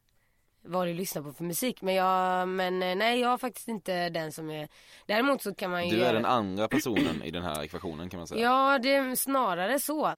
[0.63, 1.82] vad du lyssnar på för musik.
[1.82, 4.67] Men jag, men eh, nej jag är faktiskt inte den som är
[5.06, 8.17] Däremot så kan man ju Du är den andra personen i den här ekvationen kan
[8.17, 8.41] man säga.
[8.41, 10.13] Ja det är snarare så.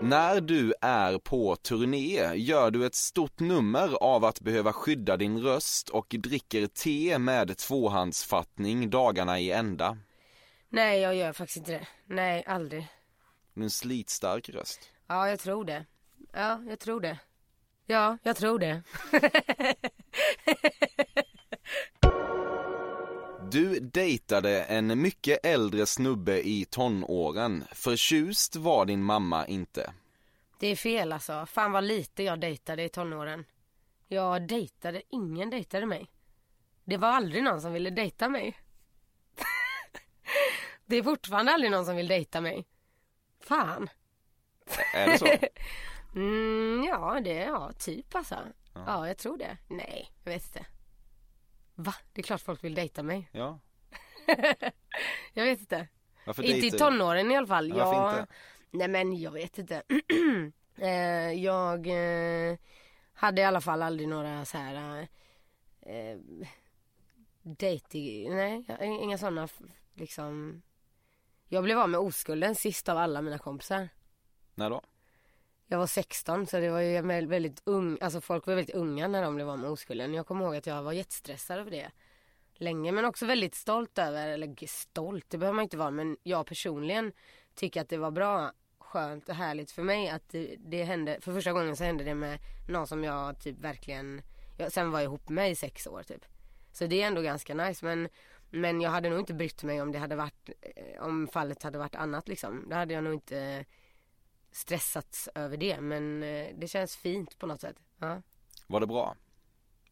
[0.00, 5.38] När du är på turné gör du ett stort nummer av att behöva skydda din
[5.42, 9.98] röst och dricker te med tvåhandsfattning dagarna i ända.
[10.68, 11.86] Nej jag gör faktiskt inte det.
[12.04, 12.86] Nej aldrig.
[13.54, 14.90] Du en slitstark röst.
[15.06, 15.84] Ja jag tror det.
[16.32, 17.18] Ja jag tror det.
[17.86, 18.82] Ja jag tror det.
[23.50, 27.64] Du dejtade en mycket äldre snubbe i tonåren.
[27.72, 29.92] Förtjust var din mamma inte.
[30.58, 31.46] Det är fel alltså.
[31.46, 33.44] Fan vad lite jag dejtade i tonåren.
[34.08, 36.10] Jag dejtade, ingen dejtade mig.
[36.84, 38.56] Det var aldrig någon som ville dejta mig.
[40.86, 42.66] det är fortfarande aldrig någon som vill dejta mig.
[43.40, 43.88] Fan.
[44.94, 45.26] Är det så?
[46.16, 48.38] Mm, ja, det ja, typ alltså.
[48.74, 49.08] Ja.
[49.08, 49.56] jag tror det.
[49.68, 50.66] Nej, jag vet inte.
[51.74, 51.94] Va?
[52.12, 53.28] Det är klart folk vill dejta mig.
[53.32, 53.60] Ja.
[55.32, 55.88] Jag vet inte.
[56.26, 57.68] Varför inte i tonåren i alla fall.
[57.68, 58.20] Ja, varför jag...
[58.20, 58.32] inte?
[58.70, 59.82] Nej men jag vet inte.
[60.76, 62.56] eh, jag eh,
[63.12, 65.08] hade i alla fall aldrig några så här
[65.80, 66.18] eh,
[67.42, 69.48] dating, nej inga sådana
[69.94, 70.62] liksom.
[71.48, 73.88] Jag blev av med oskulden sist av alla mina kompisar.
[74.54, 74.82] När då?
[75.68, 79.22] Jag var 16 så det var ju väldigt ung, alltså folk var väldigt unga när
[79.22, 80.14] de blev av med oskulden.
[80.14, 81.90] Jag kommer ihåg att jag var jättestressad över det.
[82.54, 86.46] Länge men också väldigt stolt över, eller stolt det behöver man inte vara men jag
[86.46, 87.12] personligen
[87.54, 91.32] tycker att det var bra, skönt och härligt för mig att det, det hände, för
[91.32, 94.22] första gången så hände det med någon som jag typ verkligen,
[94.58, 96.24] jag, sen var jag ihop med i sex år typ.
[96.72, 98.08] Så det är ändå ganska nice men,
[98.50, 101.78] men jag hade nog inte brytt mig om det hade varit, eh, om fallet hade
[101.78, 102.64] varit annat liksom.
[102.68, 103.64] Det hade jag nog inte
[104.56, 107.76] stressats över det men eh, det känns fint på något sätt.
[107.98, 108.22] Ja.
[108.66, 109.16] Var det bra?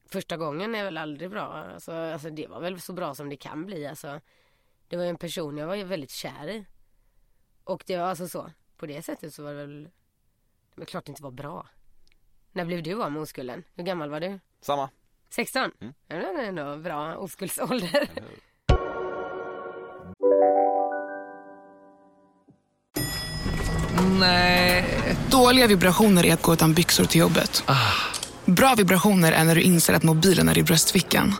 [0.06, 1.42] Första gången är väl aldrig bra.
[1.42, 3.86] Alltså, alltså det var väl så bra som det kan bli.
[3.86, 4.20] Alltså,
[4.88, 6.66] det var ju en person jag var ju väldigt kär i.
[7.64, 8.50] Och det var alltså så.
[8.76, 9.84] På det sättet så var det väl.
[10.74, 11.66] Det var klart det inte var bra.
[12.52, 13.64] När blev du av med oskulden?
[13.74, 14.40] Hur gammal var du?
[14.60, 14.90] Samma.
[15.28, 15.70] 16?
[15.80, 15.94] Mm.
[16.06, 18.08] Ja, det var ändå bra oskuldsålder.
[24.20, 24.53] Nej.
[25.34, 27.64] Dåliga vibrationer är att gå utan byxor till jobbet.
[28.44, 31.34] Bra vibrationer är när du inser att mobilen är i bröstfickan.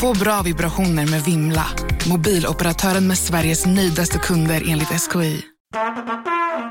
[0.00, 1.66] Få bra vibrationer med Vimla.
[2.08, 5.42] Mobiloperatören med Sveriges nöjdaste kunder enligt SKI.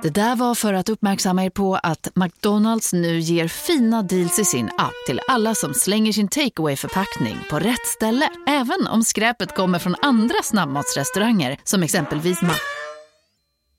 [0.03, 4.45] Det där var för att uppmärksamma er på att McDonalds nu ger fina deals i
[4.45, 8.29] sin app till alla som slänger sin takeaway förpackning på rätt ställe.
[8.47, 12.53] Även om skräpet kommer från andra snabbmatsrestauranger som exempelvis Ma...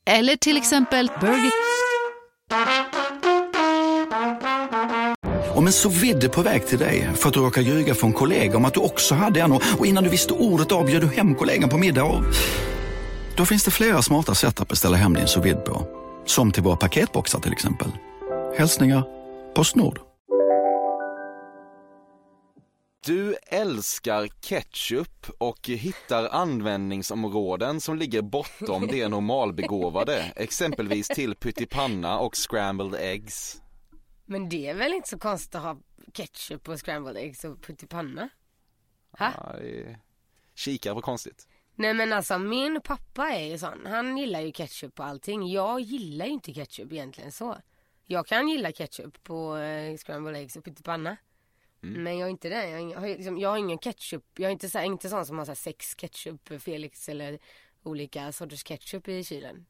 [0.07, 1.70] Eller till exempel Burger...
[5.61, 8.57] Om en så vidde på väg till dig för att du råkar ljuga från kollega
[8.57, 11.69] om att du också hade en och innan du visste ordet av du hem kollegan
[11.69, 12.25] på middag och...
[13.37, 15.87] Då finns det flera smarta sätt att beställa hem din sous på.
[16.27, 17.89] Som till våra paketboxar till exempel.
[18.59, 19.05] Hälsningar
[19.55, 20.01] Postnord.
[23.07, 32.37] Du älskar ketchup och hittar användningsområden som ligger bortom det normalbegåvade, exempelvis till pyttipanna och
[32.37, 33.61] scrambled eggs.
[34.31, 35.79] Men det är väl inte så konstigt att ha
[36.13, 38.29] ketchup och scrambled eggs och pyttipanna?
[39.11, 39.33] Ha?
[39.37, 39.99] Ja, det är...
[40.55, 41.49] Kikar på konstigt.
[41.75, 43.87] Nej men alltså min pappa är ju sån.
[43.87, 45.49] Han gillar ju ketchup på allting.
[45.49, 47.57] Jag gillar ju inte ketchup egentligen så.
[48.07, 51.17] Jag kan gilla ketchup på eh, scrambled eggs och pyttipanna.
[51.81, 52.71] Men jag är inte det.
[52.71, 54.25] Jag, har liksom, jag har ingen ketchup.
[54.35, 57.39] Jag är inte, så inte sån som har så sex ketchup, Felix eller
[57.83, 59.67] olika sorters ketchup i kylen.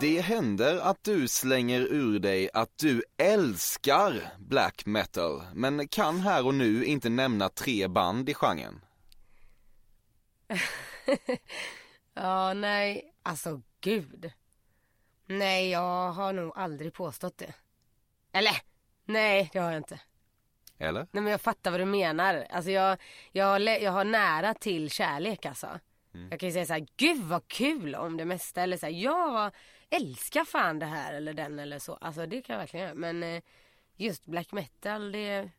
[0.00, 6.46] Det händer att du slänger ur dig att du älskar black metal, men kan här
[6.46, 8.80] och nu inte nämna tre band i genren.
[12.14, 13.14] Ja, nej.
[13.22, 14.32] Alltså gud.
[15.26, 17.54] Nej, jag har nog aldrig påstått det.
[18.32, 18.56] Eller?
[19.04, 20.00] Nej, det har jag inte.
[20.78, 21.06] Eller?
[21.10, 22.46] Nej men jag fattar vad du menar.
[22.50, 22.98] Alltså jag,
[23.32, 25.80] jag, har, jag har nära till kärlek alltså.
[26.30, 28.62] Jag kan ju säga så här, gud vad kul om det mesta.
[28.62, 29.50] Eller så här, jag
[29.96, 31.94] älskar fan det här eller den eller så.
[31.94, 32.94] Alltså det kan jag verkligen göra.
[32.94, 33.42] Men eh,
[33.96, 35.50] just black metal, det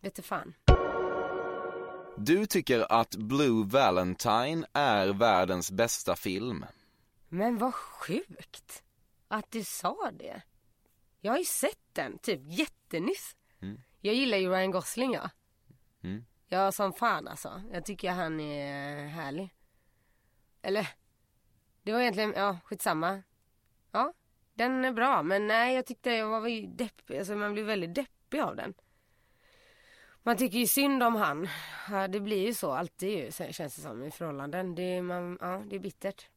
[0.00, 0.54] vet du fan.
[2.16, 6.64] Du tycker att Blue Valentine är världens bästa film.
[7.28, 8.82] Men vad sjukt
[9.28, 10.42] att du sa det.
[11.20, 13.36] Jag har ju sett den, typ jättenyss.
[13.62, 13.80] Mm.
[14.00, 15.30] Jag gillar ju Ryan Gosling ja.
[16.02, 16.24] Mm.
[16.48, 17.62] Ja som fan alltså.
[17.72, 19.54] Jag tycker han är härlig.
[20.62, 20.88] Eller,
[21.82, 23.22] det var egentligen, ja skitsamma.
[23.92, 24.12] Ja,
[24.54, 27.94] den är bra men nej jag tyckte jag var ju deppig, alltså man blir väldigt
[27.94, 28.74] deppig av den.
[30.22, 31.48] Man tycker ju synd om han.
[31.90, 34.74] Ja, det blir ju så alltid ju känns det som i förhållanden.
[34.74, 36.28] Det är, man, ja, det är bittert.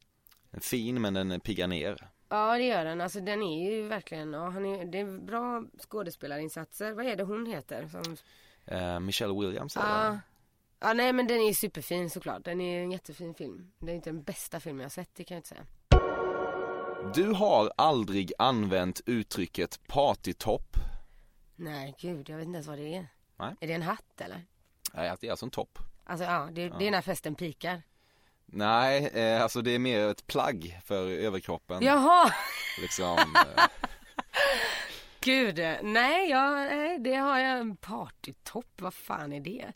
[0.60, 2.08] Fin men den piggar ner.
[2.28, 3.00] Ja det gör den.
[3.00, 6.92] Alltså den är ju verkligen, ja, han är, det är bra skådespelarinsatser.
[6.92, 7.88] Vad är det hon heter?
[7.88, 8.16] Som,
[8.66, 10.18] Eh, Michelle Williams är det, ja.
[10.80, 12.44] ja nej men den är superfin såklart.
[12.44, 13.72] Den är en jättefin film.
[13.78, 15.66] Det är inte den bästa filmen jag har sett, det kan jag inte säga.
[17.14, 20.76] Du har aldrig använt uttrycket partytopp.
[21.56, 23.08] Nej gud, jag vet inte ens vad det är.
[23.36, 23.54] Nej.
[23.60, 24.42] Är det en hatt eller?
[24.94, 25.78] Nej, att det är alltså en topp.
[26.04, 27.82] Alltså ja, det, det är när festen pikar.
[28.46, 31.82] Nej, eh, alltså det är mer ett plagg för överkroppen.
[31.82, 32.32] Jaha!
[32.80, 33.64] Liksom, eh,
[35.20, 38.80] Gud, nej, jag, nej det har jag en partytopp.
[38.80, 39.72] Vad fan är det?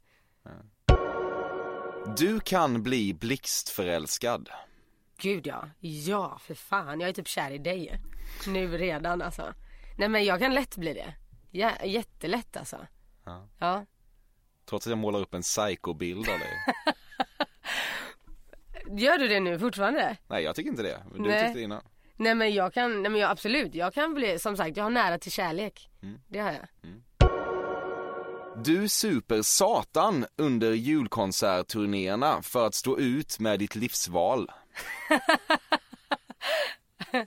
[2.16, 4.48] du kan bli blixtförälskad.
[5.20, 7.00] Gud ja, ja för fan.
[7.00, 8.00] Jag är typ kär i dig.
[8.46, 9.54] Nu redan alltså.
[9.98, 11.14] Nej men jag kan lätt bli det.
[11.50, 12.86] Ja, jättelätt alltså.
[13.24, 13.48] Ja.
[13.58, 13.86] Ja.
[14.68, 16.52] Trots att jag målar upp en psykobild av dig.
[19.04, 20.16] Gör du det nu fortfarande?
[20.28, 21.02] Nej, jag tycker inte det.
[21.14, 21.44] Du Nej.
[21.44, 21.82] tyckte det innan.
[22.16, 23.74] Nej men jag kan, nej men jag, absolut.
[23.74, 25.90] Jag kan bli, som sagt jag har nära till kärlek.
[26.02, 26.20] Mm.
[26.28, 26.66] Det har jag.
[28.64, 34.50] Du super satan under julkonsertturnéerna för att stå ut med ditt livsval.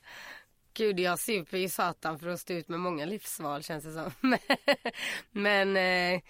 [0.74, 4.12] Gud jag super ju satan för att stå ut med många livsval känns det som.
[5.32, 6.22] Men eh,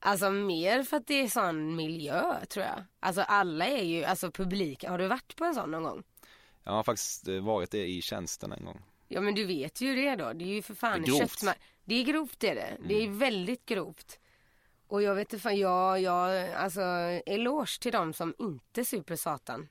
[0.00, 2.84] alltså mer för att det är sån miljö tror jag.
[3.00, 6.02] Alltså alla är ju, alltså publiken, har du varit på en sån någon gång?
[6.64, 8.82] Jag har faktiskt eh, varit det i tjänsten en gång.
[9.08, 10.32] Ja men du vet ju det då.
[10.32, 11.44] Det är ju för fan Det är grovt.
[11.84, 12.76] Det är grovt är det.
[12.84, 14.18] Det är väldigt grovt.
[14.86, 16.80] Och jag vet inte fan, jag, jag, alltså
[17.26, 19.68] eloge till dem som inte super satan.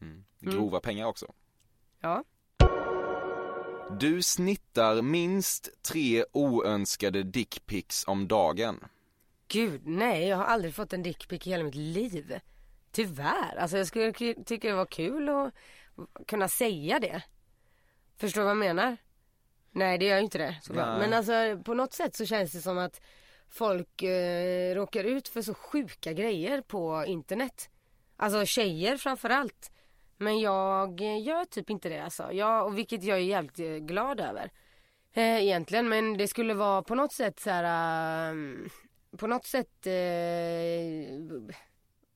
[0.00, 0.24] Mm.
[0.40, 1.32] Grova pengar också.
[2.00, 2.24] Ja.
[3.90, 8.84] Du snittar minst tre oönskade dickpics om dagen.
[9.48, 12.40] Gud nej, jag har aldrig fått en dickpic i hela mitt liv.
[12.92, 13.56] Tyvärr.
[13.56, 14.12] Alltså jag skulle
[14.44, 15.52] tycka det var kul att
[16.26, 17.22] kunna säga det.
[18.16, 18.96] Förstår du vad jag menar?
[19.70, 20.98] Nej det gör ju inte det såklart.
[20.98, 23.00] Men alltså på något sätt så känns det som att
[23.48, 27.70] folk eh, råkar ut för så sjuka grejer på internet.
[28.16, 29.70] Alltså tjejer framförallt.
[30.16, 32.32] Men jag gör typ inte det alltså.
[32.32, 34.50] Jag, och vilket jag är jävligt eh, glad över.
[35.12, 38.30] Eh, egentligen men det skulle vara på något sätt så här.
[38.30, 38.68] ehm,
[39.18, 41.54] på något sätt eh,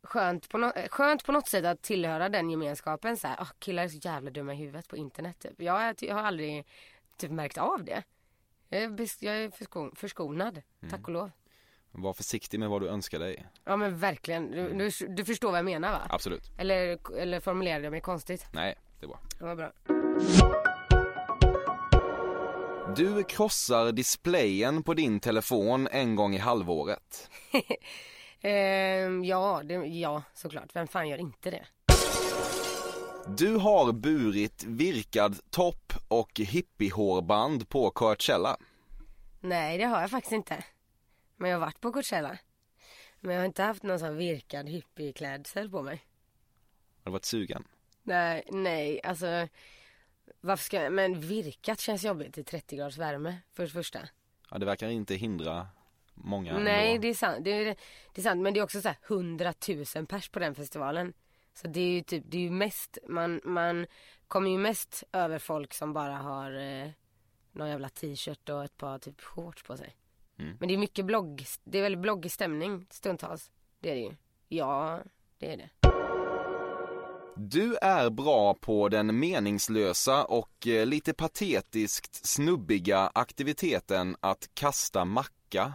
[0.03, 3.17] skönt, på no- eh, skönt på något sätt att tillhöra den gemenskapen.
[3.17, 5.39] Så här, "Åh, killar är så jävla dumma i huvudet på internet.
[5.39, 5.63] Typ.
[5.63, 6.67] Jag, har- jag har aldrig
[7.17, 8.03] typ märkt av det.
[8.69, 9.53] Jag är, jag
[9.97, 11.31] förskonad, tack och lov.
[11.93, 13.47] Var försiktig med vad du önskar dig.
[13.65, 16.01] Ja men verkligen, du, du, du förstår vad jag menar va?
[16.09, 16.51] Absolut.
[16.59, 18.47] Eller, eller formulerade jag mig konstigt?
[18.53, 19.21] Nej, det bra.
[19.39, 19.73] Det var bra.
[22.97, 27.31] Du krossar displayen på din telefon en gång i halvåret.
[28.43, 30.71] Ehm, ja, det, ja, såklart.
[30.77, 31.67] Vem fan gör inte det?
[33.39, 38.57] Du har burit virkad topp och hippiehårband på Coachella.
[39.41, 40.65] Nej, det har jag faktiskt inte.
[41.41, 42.39] Men jag har varit på Coachella.
[43.21, 46.07] Men jag har inte haft någon sån virkad hippieklädsel på mig.
[46.99, 47.65] Har du varit sugen?
[48.03, 49.49] Nej, nej, alltså.
[50.41, 54.01] Varför ska jag, men virkat känns jobbigt i 30 graders värme för det första.
[54.51, 55.69] Ja, det verkar inte hindra
[56.15, 57.03] många nej, ändå.
[57.03, 57.45] det är sant.
[57.45, 57.65] Det är,
[58.15, 58.41] det är sant.
[58.41, 59.55] Men det är också så här 100
[59.97, 61.13] 000 pers på den festivalen.
[61.55, 63.87] Så det är ju typ, det är ju mest, man, man
[64.29, 66.91] kommer ju mest över folk som bara har eh,
[67.53, 69.97] någon jävla t-shirt och ett par typ shorts på sig.
[70.41, 70.57] Mm.
[70.61, 73.51] Men det är mycket blogg, det är väldigt bloggig stämning stundtals.
[73.81, 74.17] Det är det ju.
[74.49, 75.01] Ja,
[75.39, 75.71] det är det.
[77.37, 85.73] Du är bra på den meningslösa och eh, lite patetiskt snubbiga aktiviteten att kasta macka.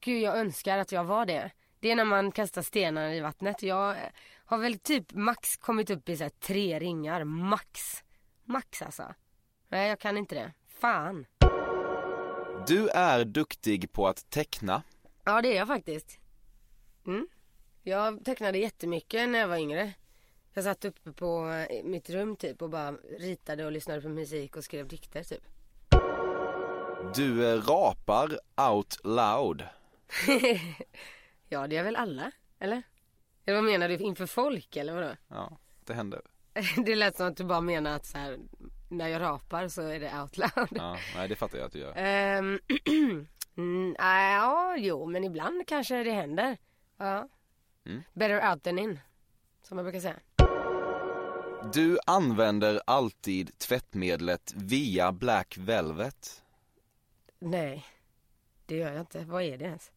[0.00, 1.50] Gud, jag önskar att jag var det.
[1.80, 3.62] Det är när man kastar stenar i vattnet.
[3.62, 3.96] Jag
[4.44, 7.24] har väl typ max kommit upp i så här tre ringar.
[7.24, 8.02] Max.
[8.44, 9.14] Max alltså.
[9.68, 10.52] Nej, jag kan inte det.
[10.80, 11.26] Fan.
[12.66, 14.82] Du är duktig på att teckna.
[15.24, 16.18] Ja, det är jag faktiskt.
[17.06, 17.28] Mm.
[17.82, 19.92] Jag tecknade jättemycket när jag var yngre.
[20.54, 24.56] Jag satt uppe på eh, mitt rum typ och bara ritade och lyssnade på musik
[24.56, 25.42] och skrev dikter typ.
[27.14, 28.38] Du eh, rapar
[28.70, 29.64] out loud.
[31.48, 32.32] ja, det är väl alla.
[32.58, 32.82] Eller?
[33.46, 35.16] Eller vad menar du, inför folk eller vadå?
[35.28, 36.20] Ja, det händer.
[36.84, 38.38] Det lät som att du bara menar att så här,
[38.90, 40.68] när jag rapar så är det out loud.
[40.70, 41.94] Ja, nej det fattar jag att du gör.
[43.56, 46.58] Mm, ah, ja, jo, men ibland kanske det händer.
[46.96, 47.28] Ja.
[47.86, 48.02] Mm.
[48.12, 49.00] Better out than in,
[49.62, 50.16] som jag brukar säga.
[51.72, 56.42] Du använder alltid tvättmedlet via Black Velvet.
[57.38, 57.86] Nej,
[58.66, 59.24] det gör jag inte.
[59.24, 59.92] Vad är det ens?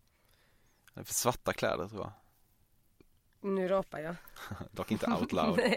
[0.94, 2.12] Det är för svarta kläder tror jag.
[3.52, 4.16] Nu rapar jag.
[4.72, 5.60] Dock inte out loud.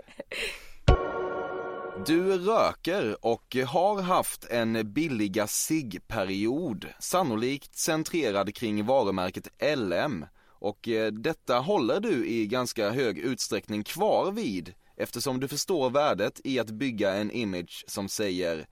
[2.05, 10.26] Du röker och har haft en billiga sig-period, sannolikt centrerad kring varumärket LM.
[10.49, 16.40] Och eh, detta håller du i ganska hög utsträckning kvar vid eftersom du förstår värdet
[16.44, 18.66] i att bygga en image som säger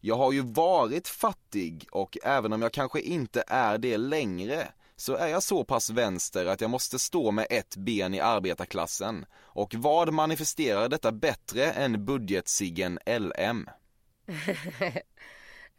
[0.00, 5.16] Jag har ju varit fattig och även om jag kanske inte är det längre så
[5.16, 9.26] är jag så pass vänster att jag måste stå med ett ben i arbetarklassen.
[9.36, 13.68] Och vad manifesterar detta bättre än budgetsiggen LM?
[14.28, 14.34] um,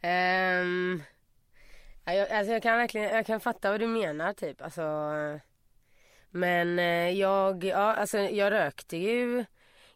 [0.00, 1.02] ehm,
[2.04, 4.62] jag, alltså jag kan verkligen, jag kan fatta vad du menar typ.
[4.62, 4.82] Alltså,
[6.30, 9.44] men eh, jag, ja alltså jag rökte ju.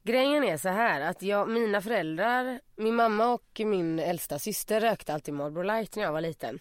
[0.02, 5.14] Grejen är så här att jag, mina föräldrar, min mamma och min äldsta syster rökte
[5.14, 6.60] alltid Marlboro Light när jag var liten.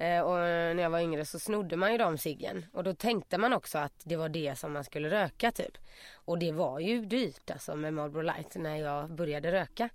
[0.00, 2.66] Eh, och när jag var yngre så snodde man ju de ciggen.
[2.72, 5.78] Och då tänkte man också att det var det som man skulle röka typ.
[6.14, 9.88] Och det var ju dyrt alltså med Marlboro Light när jag började röka.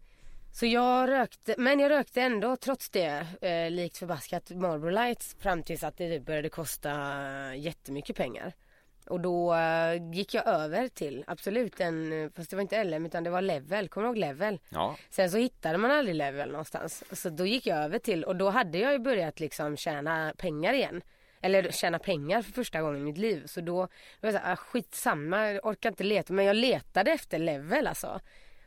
[0.52, 5.64] Så jag rökte, men jag rökte ändå trots det eh, likt förbaskat Marlboro Lights fram
[5.64, 6.92] tills att det typ började kosta
[7.56, 8.54] jättemycket pengar.
[9.08, 13.24] Och då eh, gick jag över till absolut en, fast det var inte LM utan
[13.24, 14.60] det var Level, kommer du ihåg Level?
[14.70, 17.04] Ja, Sen så hittade man aldrig Level någonstans.
[17.12, 20.74] Så då gick jag över till, och då hade jag ju börjat liksom tjäna pengar
[20.74, 21.02] igen.
[21.42, 23.46] Eller tjäna pengar för första gången i mitt liv.
[23.46, 23.90] Så då var
[24.22, 26.34] jag såhär, ah, skitsamma, jag orkar inte leta.
[26.34, 28.20] Men jag letade efter Level alltså.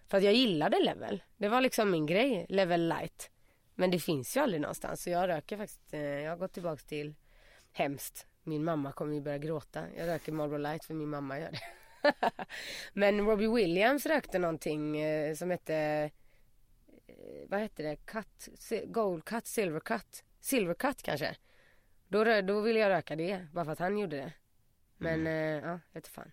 [0.09, 1.23] För att jag gillade Level.
[1.37, 3.31] Det var liksom min grej, Level Light.
[3.75, 5.03] Men det finns ju aldrig någonstans.
[5.03, 7.15] Så jag röker faktiskt, eh, jag har gått tillbaks till
[7.73, 8.27] hemskt.
[8.49, 9.85] Min mamma kommer ju börja gråta.
[9.97, 11.61] Jag röker Marlboro Light för min mamma gör det.
[12.93, 15.75] Men Robbie Williams rökte någonting eh, som hette
[17.07, 17.97] eh, vad hette det?
[17.97, 18.49] Cut,
[18.87, 20.25] gold cut, silver cut.
[20.41, 21.37] Silver cut kanske.
[22.09, 24.33] Då, då ville jag röka det, bara för att han gjorde det.
[24.97, 26.33] Men eh, ja, jag vet fan.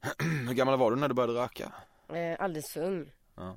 [0.46, 1.72] hur gammal var du när du började röka?
[2.08, 3.12] Eh, alldeles för ung.
[3.36, 3.56] Ja.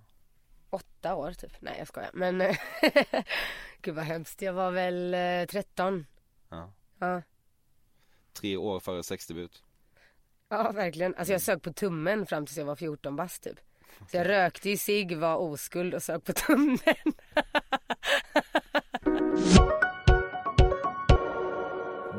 [0.69, 1.61] Åtta år typ.
[1.61, 2.11] Nej jag skojar.
[2.13, 2.37] Men
[3.81, 4.41] gud vad hemskt.
[4.41, 6.05] Jag var väl eh, 13.
[6.49, 6.73] Ja.
[6.99, 7.21] Ja.
[8.33, 9.63] Tre år före sexdebut.
[10.49, 11.15] Ja verkligen.
[11.15, 13.59] Alltså jag sög på tummen fram tills jag var 14 bast typ.
[14.11, 16.77] Så jag rökte i sig, var oskuld och sög på tummen.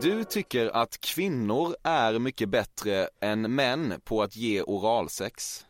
[0.01, 5.67] Du tycker att kvinnor är mycket bättre än män på att ge oralsex.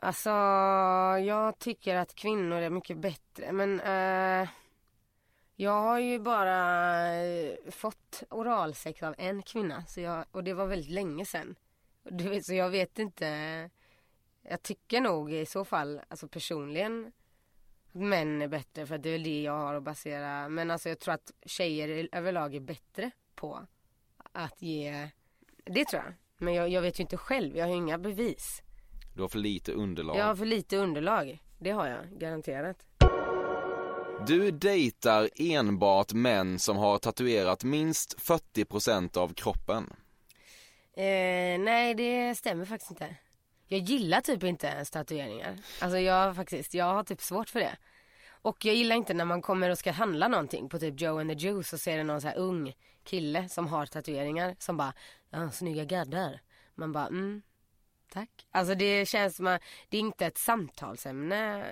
[0.00, 0.30] Alltså
[1.26, 4.48] jag tycker att kvinnor är mycket bättre men eh,
[5.60, 10.66] jag har ju bara eh, fått oralsex av en kvinna så jag, och det var
[10.66, 11.54] väldigt länge sedan.
[12.02, 13.70] Vet, så jag vet inte.
[14.42, 17.12] Jag tycker nog i så fall, alltså personligen
[17.88, 20.48] att män är bättre för det är väl det jag har att basera.
[20.48, 23.66] Men alltså jag tror att tjejer överlag är bättre på
[24.32, 25.08] att ge,
[25.64, 26.14] det tror jag.
[26.36, 28.62] Men jag, jag vet ju inte själv, jag har inga bevis.
[29.16, 30.16] Du har för lite underlag.
[30.16, 31.42] Jag har för lite underlag.
[31.58, 32.97] Det har jag, garanterat.
[34.26, 39.92] Du dejtar enbart män som har tatuerat minst 40% av kroppen.
[40.92, 43.16] Eh, nej, det stämmer faktiskt inte.
[43.66, 45.58] Jag gillar typ inte ens tatueringar.
[45.80, 47.76] Alltså jag faktiskt, jag har typ svårt för det.
[48.42, 51.30] Och jag gillar inte när man kommer och ska handla någonting på typ Joe and
[51.30, 54.92] the Juice och ser det någon så här ung kille som har tatueringar som bara,
[55.30, 56.40] ja snygga gaddar.
[56.74, 57.42] Man bara, mm,
[58.12, 58.30] tack.
[58.50, 61.64] Alltså det känns som att det är inte ett samtalsämne.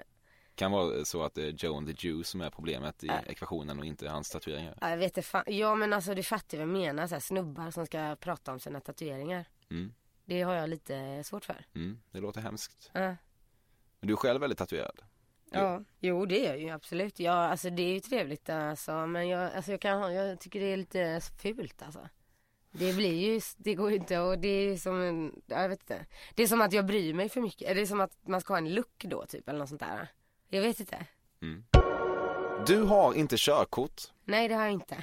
[0.56, 3.78] Kan vara så att det är Joe and the Jew som är problemet i ekvationen
[3.78, 4.78] och inte hans tatueringar.
[4.80, 5.42] Ja, Jag vet inte.
[5.46, 7.06] Ja men alltså du fattar vad jag menar.
[7.06, 9.44] Så här, snubbar som ska prata om sina tatueringar.
[9.70, 9.92] Mm,
[10.24, 11.66] Det har jag lite svårt för.
[11.74, 12.90] mm, det låter hemskt.
[12.92, 13.00] Ja.
[14.00, 15.00] Men du är själv väldigt tatuerad.
[15.50, 17.18] Ja, jo det är jag ju absolut.
[17.20, 19.06] Ja, alltså det är ju trevligt alltså.
[19.06, 22.08] Men jag, alltså, jag, kan, jag tycker det är lite fult alltså.
[22.70, 25.80] Det blir ju, det går ju inte och det är som en, ja, jag vet
[25.80, 26.06] inte.
[26.34, 27.74] Det är som att jag bryr mig för mycket.
[27.76, 30.08] Det är som att man ska ha en look då typ eller något sånt där.
[30.48, 31.06] Jag vet inte.
[32.66, 34.02] Du har inte körkort.
[34.24, 34.96] Nej det har jag inte.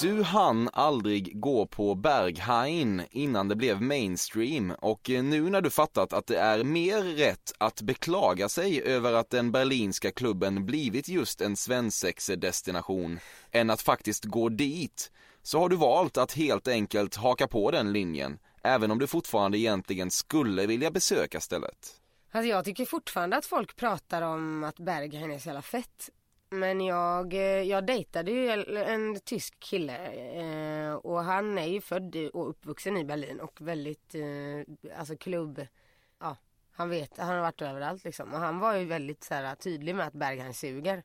[0.00, 6.12] Du hann aldrig gå på Berghain innan det blev mainstream och nu när du fattat
[6.12, 11.40] att det är mer rätt att beklaga sig över att den berlinska klubben blivit just
[11.40, 13.18] en svensexedestination
[13.50, 15.10] än att faktiskt gå dit
[15.42, 19.58] så har du valt att helt enkelt haka på den linjen, även om du fortfarande
[19.58, 21.97] egentligen skulle vilja besöka stället.
[22.30, 26.10] Alltså jag tycker fortfarande att folk pratar om att Berghain är så jävla fett.
[26.50, 32.16] Men jag, eh, jag dejtade ju en tysk kille eh, och han är ju född
[32.16, 35.66] och uppvuxen i Berlin och väldigt, eh, alltså klubb,
[36.20, 36.36] ja
[36.78, 38.32] han vet, han har varit överallt liksom.
[38.34, 41.02] Och han var ju väldigt så här, tydlig med att Berghain suger.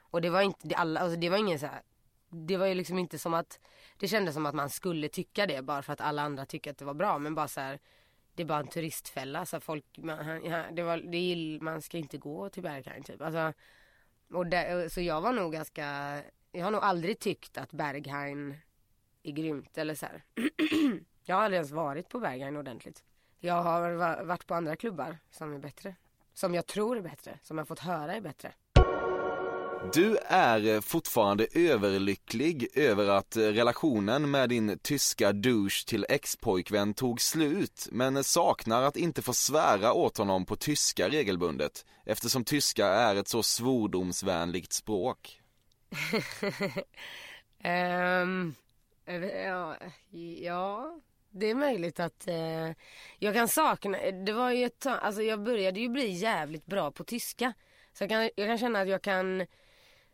[0.00, 1.82] Och det var inte, det, alla, alltså det var ingen så här,
[2.28, 3.60] det var ju liksom inte som att,
[3.96, 6.78] det kändes som att man skulle tycka det bara för att alla andra tycker att
[6.78, 7.18] det var bra.
[7.18, 7.78] Men bara så här,
[8.34, 9.46] det är bara en turistfälla.
[9.46, 13.20] Så folk, man, ja, det var, det, man ska inte gå till Berghain typ.
[13.20, 13.52] Alltså,
[14.32, 15.84] och där, så jag var nog ganska,
[16.52, 18.56] jag har nog aldrig tyckt att Berghain
[19.22, 20.22] är grymt eller så här.
[21.24, 23.04] jag har aldrig ens varit på Berghain ordentligt.
[23.38, 23.92] Jag har
[24.24, 25.96] varit på andra klubbar som är bättre.
[26.34, 28.52] Som jag tror är bättre, som jag fått höra är bättre.
[29.90, 36.94] Du är eh, fortfarande överlycklig över att eh, relationen med din tyska douche till ex-pojkvän
[36.94, 42.44] tog slut, men eh, saknar att inte få svära åt honom på tyska regelbundet, eftersom
[42.44, 45.40] tyska är ett så svordomsvänligt språk.
[47.64, 48.54] um,
[49.44, 49.76] ja,
[50.40, 52.70] ja, det är möjligt att eh,
[53.18, 57.04] jag kan sakna, det var ju ett alltså jag började ju bli jävligt bra på
[57.04, 57.52] tyska.
[57.92, 59.46] Så jag kan, jag kan känna att jag kan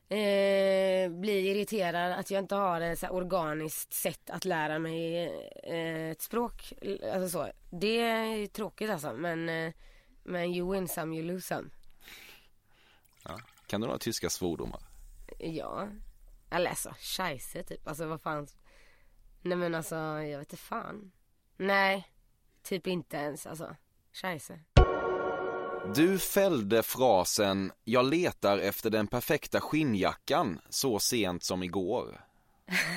[0.09, 5.27] eh, blir irriterad att jag inte har ett så organiskt sätt att lära mig
[5.63, 6.73] eh, ett språk.
[7.13, 7.53] Alltså så.
[7.71, 9.73] Det är tråkigt alltså men, eh,
[10.23, 11.71] men you win some you lose some.
[13.25, 13.41] Ja.
[13.67, 14.81] Kan du några tyska svordomar?
[15.39, 15.89] Ja.
[16.51, 17.89] Eller alltså scheisse typ.
[17.89, 18.47] Alltså vad fan.
[19.43, 21.13] Nej men alltså jag vet inte fan.
[21.57, 22.09] Nej.
[22.63, 23.77] Typ inte ens alltså.
[24.13, 24.61] Scheisse.
[25.95, 32.21] Du fällde frasen “Jag letar efter den perfekta skinnjackan” så sent som igår.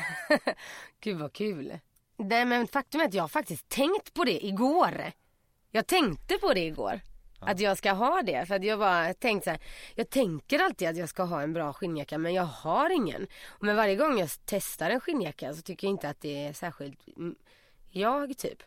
[1.01, 1.79] Gud vad kul.
[2.17, 5.11] Nej men faktum är att jag faktiskt tänkt på det igår.
[5.71, 7.01] Jag tänkte på det igår.
[7.39, 8.45] Att jag ska ha det.
[8.45, 9.59] För att jag bara tänkt så här,
[9.95, 13.27] Jag tänker alltid att jag ska ha en bra skinnjacka men jag har ingen.
[13.59, 16.99] Men varje gång jag testar en skinnjacka så tycker jag inte att det är särskilt
[17.89, 18.63] jag typ.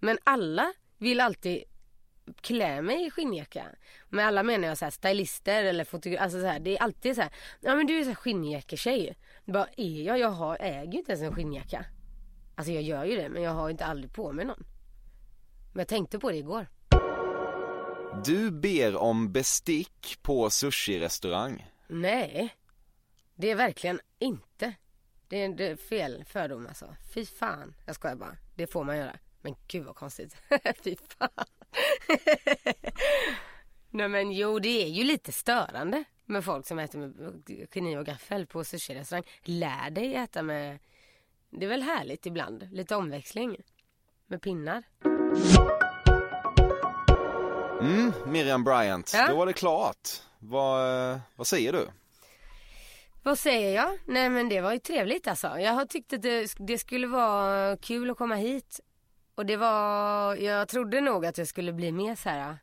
[0.00, 1.64] Men alla vill alltid
[2.40, 3.66] klä mig i skinnjacka.
[4.08, 6.24] Med alla menar jag så här, stylister eller fotografer.
[6.24, 7.30] Alltså så här, det är alltid så här.
[7.60, 9.16] Ja men du är så skinnjacketjej.
[9.44, 10.18] Bara är jag?
[10.18, 11.84] Jag har, äger ju inte ens en skinnjacka.
[12.54, 14.64] Alltså jag gör ju det men jag har inte aldrig på mig någon.
[15.72, 16.66] Men jag tänkte på det igår.
[18.24, 21.70] Du ber om bestick på sushi-restaurang.
[21.86, 22.54] Nej.
[23.34, 24.74] Det är verkligen inte.
[25.28, 26.96] Det är, det är fel fördom alltså.
[27.14, 27.74] Fy fan.
[27.86, 28.36] Jag skojar bara.
[28.54, 29.18] Det får man göra.
[29.40, 30.36] Men gud vad konstigt.
[30.84, 31.44] Fy fan.
[33.90, 38.06] Nej men jo det är ju lite störande med folk som äter med kniv och
[38.06, 39.24] gaffel på sushi-restaurang.
[39.42, 40.78] Lär dig äta med,
[41.50, 43.56] det är väl härligt ibland, lite omväxling.
[44.26, 44.82] Med pinnar.
[47.80, 49.28] Mm, Miriam Bryant, ja?
[49.28, 50.08] då var det klart.
[50.38, 51.88] Vad, vad säger du?
[53.22, 53.98] Vad säger jag?
[54.06, 55.58] Nej men det var ju trevligt alltså.
[55.58, 58.80] Jag har tyckt att det, det skulle vara kul att komma hit
[59.34, 62.56] och det var, jag trodde nog att jag skulle bli mer så här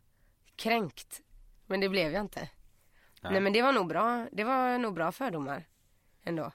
[0.55, 1.21] kränkt.
[1.67, 2.49] Men det blev jag inte.
[3.21, 3.31] Nej.
[3.31, 5.67] Nej men det var nog bra, det var nog bra fördomar.
[6.23, 6.51] Ändå.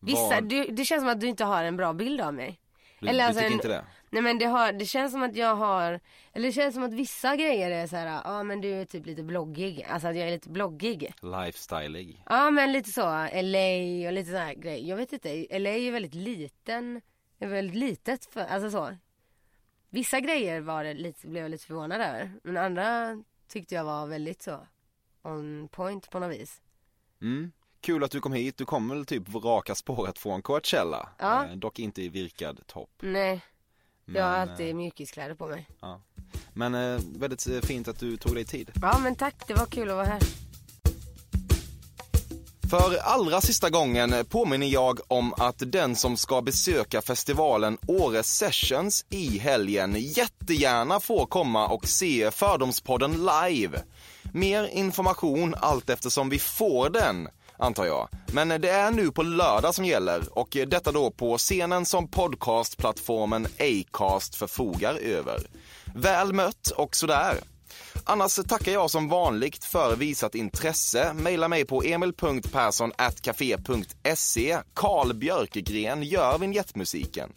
[0.00, 2.60] Vissa, du, det känns som att du inte har en bra bild av mig.
[3.00, 3.84] Du, eller alltså du tycker en, inte det?
[4.10, 6.00] Nej men det, har, det känns som att jag har,
[6.32, 8.84] eller det känns som att vissa grejer är så här, ja ah, men du är
[8.84, 9.86] typ lite bloggig.
[9.88, 11.14] Alltså att jag är lite bloggig.
[11.22, 12.22] Lifestyleig.
[12.26, 13.02] Ja men lite så,
[13.32, 14.88] LA och lite sådana grejer.
[14.88, 17.00] Jag vet inte, LA är väldigt liten,
[17.38, 18.96] är väldigt litet för, alltså så.
[19.96, 22.32] Vissa grejer var det lite, blev jag lite förvånad över.
[22.42, 23.18] Men andra
[23.48, 24.66] tyckte jag var väldigt så
[25.22, 26.60] on point på något vis.
[27.22, 27.52] Mm.
[27.80, 28.56] Kul att du kom hit.
[28.58, 31.08] Du kom väl typ raka spåret från Coachella?
[31.18, 31.44] Ja.
[31.44, 32.90] Eh, dock inte i virkad topp.
[33.02, 33.40] Nej.
[34.04, 35.68] Men, jag har alltid eh, mjukiskläder på mig.
[35.80, 36.00] Ja.
[36.52, 38.70] Men eh, väldigt eh, fint att du tog dig tid.
[38.82, 40.20] Ja men tack, det var kul att vara här.
[42.70, 49.04] För allra sista gången påminner jag om att den som ska besöka festivalen Åre Sessions
[49.10, 53.82] i helgen jättegärna får komma och se Fördomspodden live.
[54.32, 58.08] Mer information allt eftersom vi får den, antar jag.
[58.32, 63.46] Men det är nu på lördag som gäller och detta då på scenen som podcastplattformen
[63.58, 65.40] Acast förfogar över.
[65.94, 67.40] Väl mött och sådär.
[68.08, 71.12] Annars tackar jag som vanligt för visat intresse.
[71.12, 74.58] Maila mig på emil.persson.café.se.
[74.74, 77.32] Karl Björkegren gör vignettmusiken.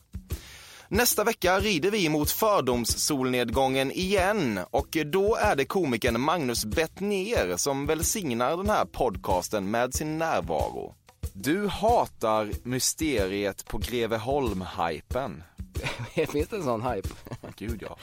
[0.88, 7.86] Nästa vecka rider vi mot fördomssolnedgången igen och då är det komikern Magnus Bettner som
[7.86, 10.96] välsignar den här podcasten med sin närvaro.
[11.34, 15.44] Du hatar mysteriet på Greveholm-hypen.
[16.32, 17.10] Finns det en sån hype?
[17.58, 17.98] Gud ja.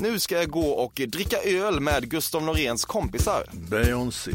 [0.00, 3.44] Nu ska jag gå och dricka öl med Gustav Noréns kompisar.
[3.52, 4.30] Beyoncé.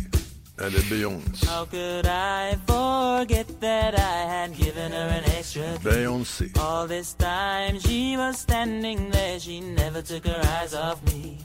[0.61, 1.47] Eller Beyoncé.
[1.47, 5.64] How could I forget that I had given her an extra?
[5.84, 6.59] Beyoncé.
[6.59, 11.38] All this time she was standing there, she never took her eyes off me.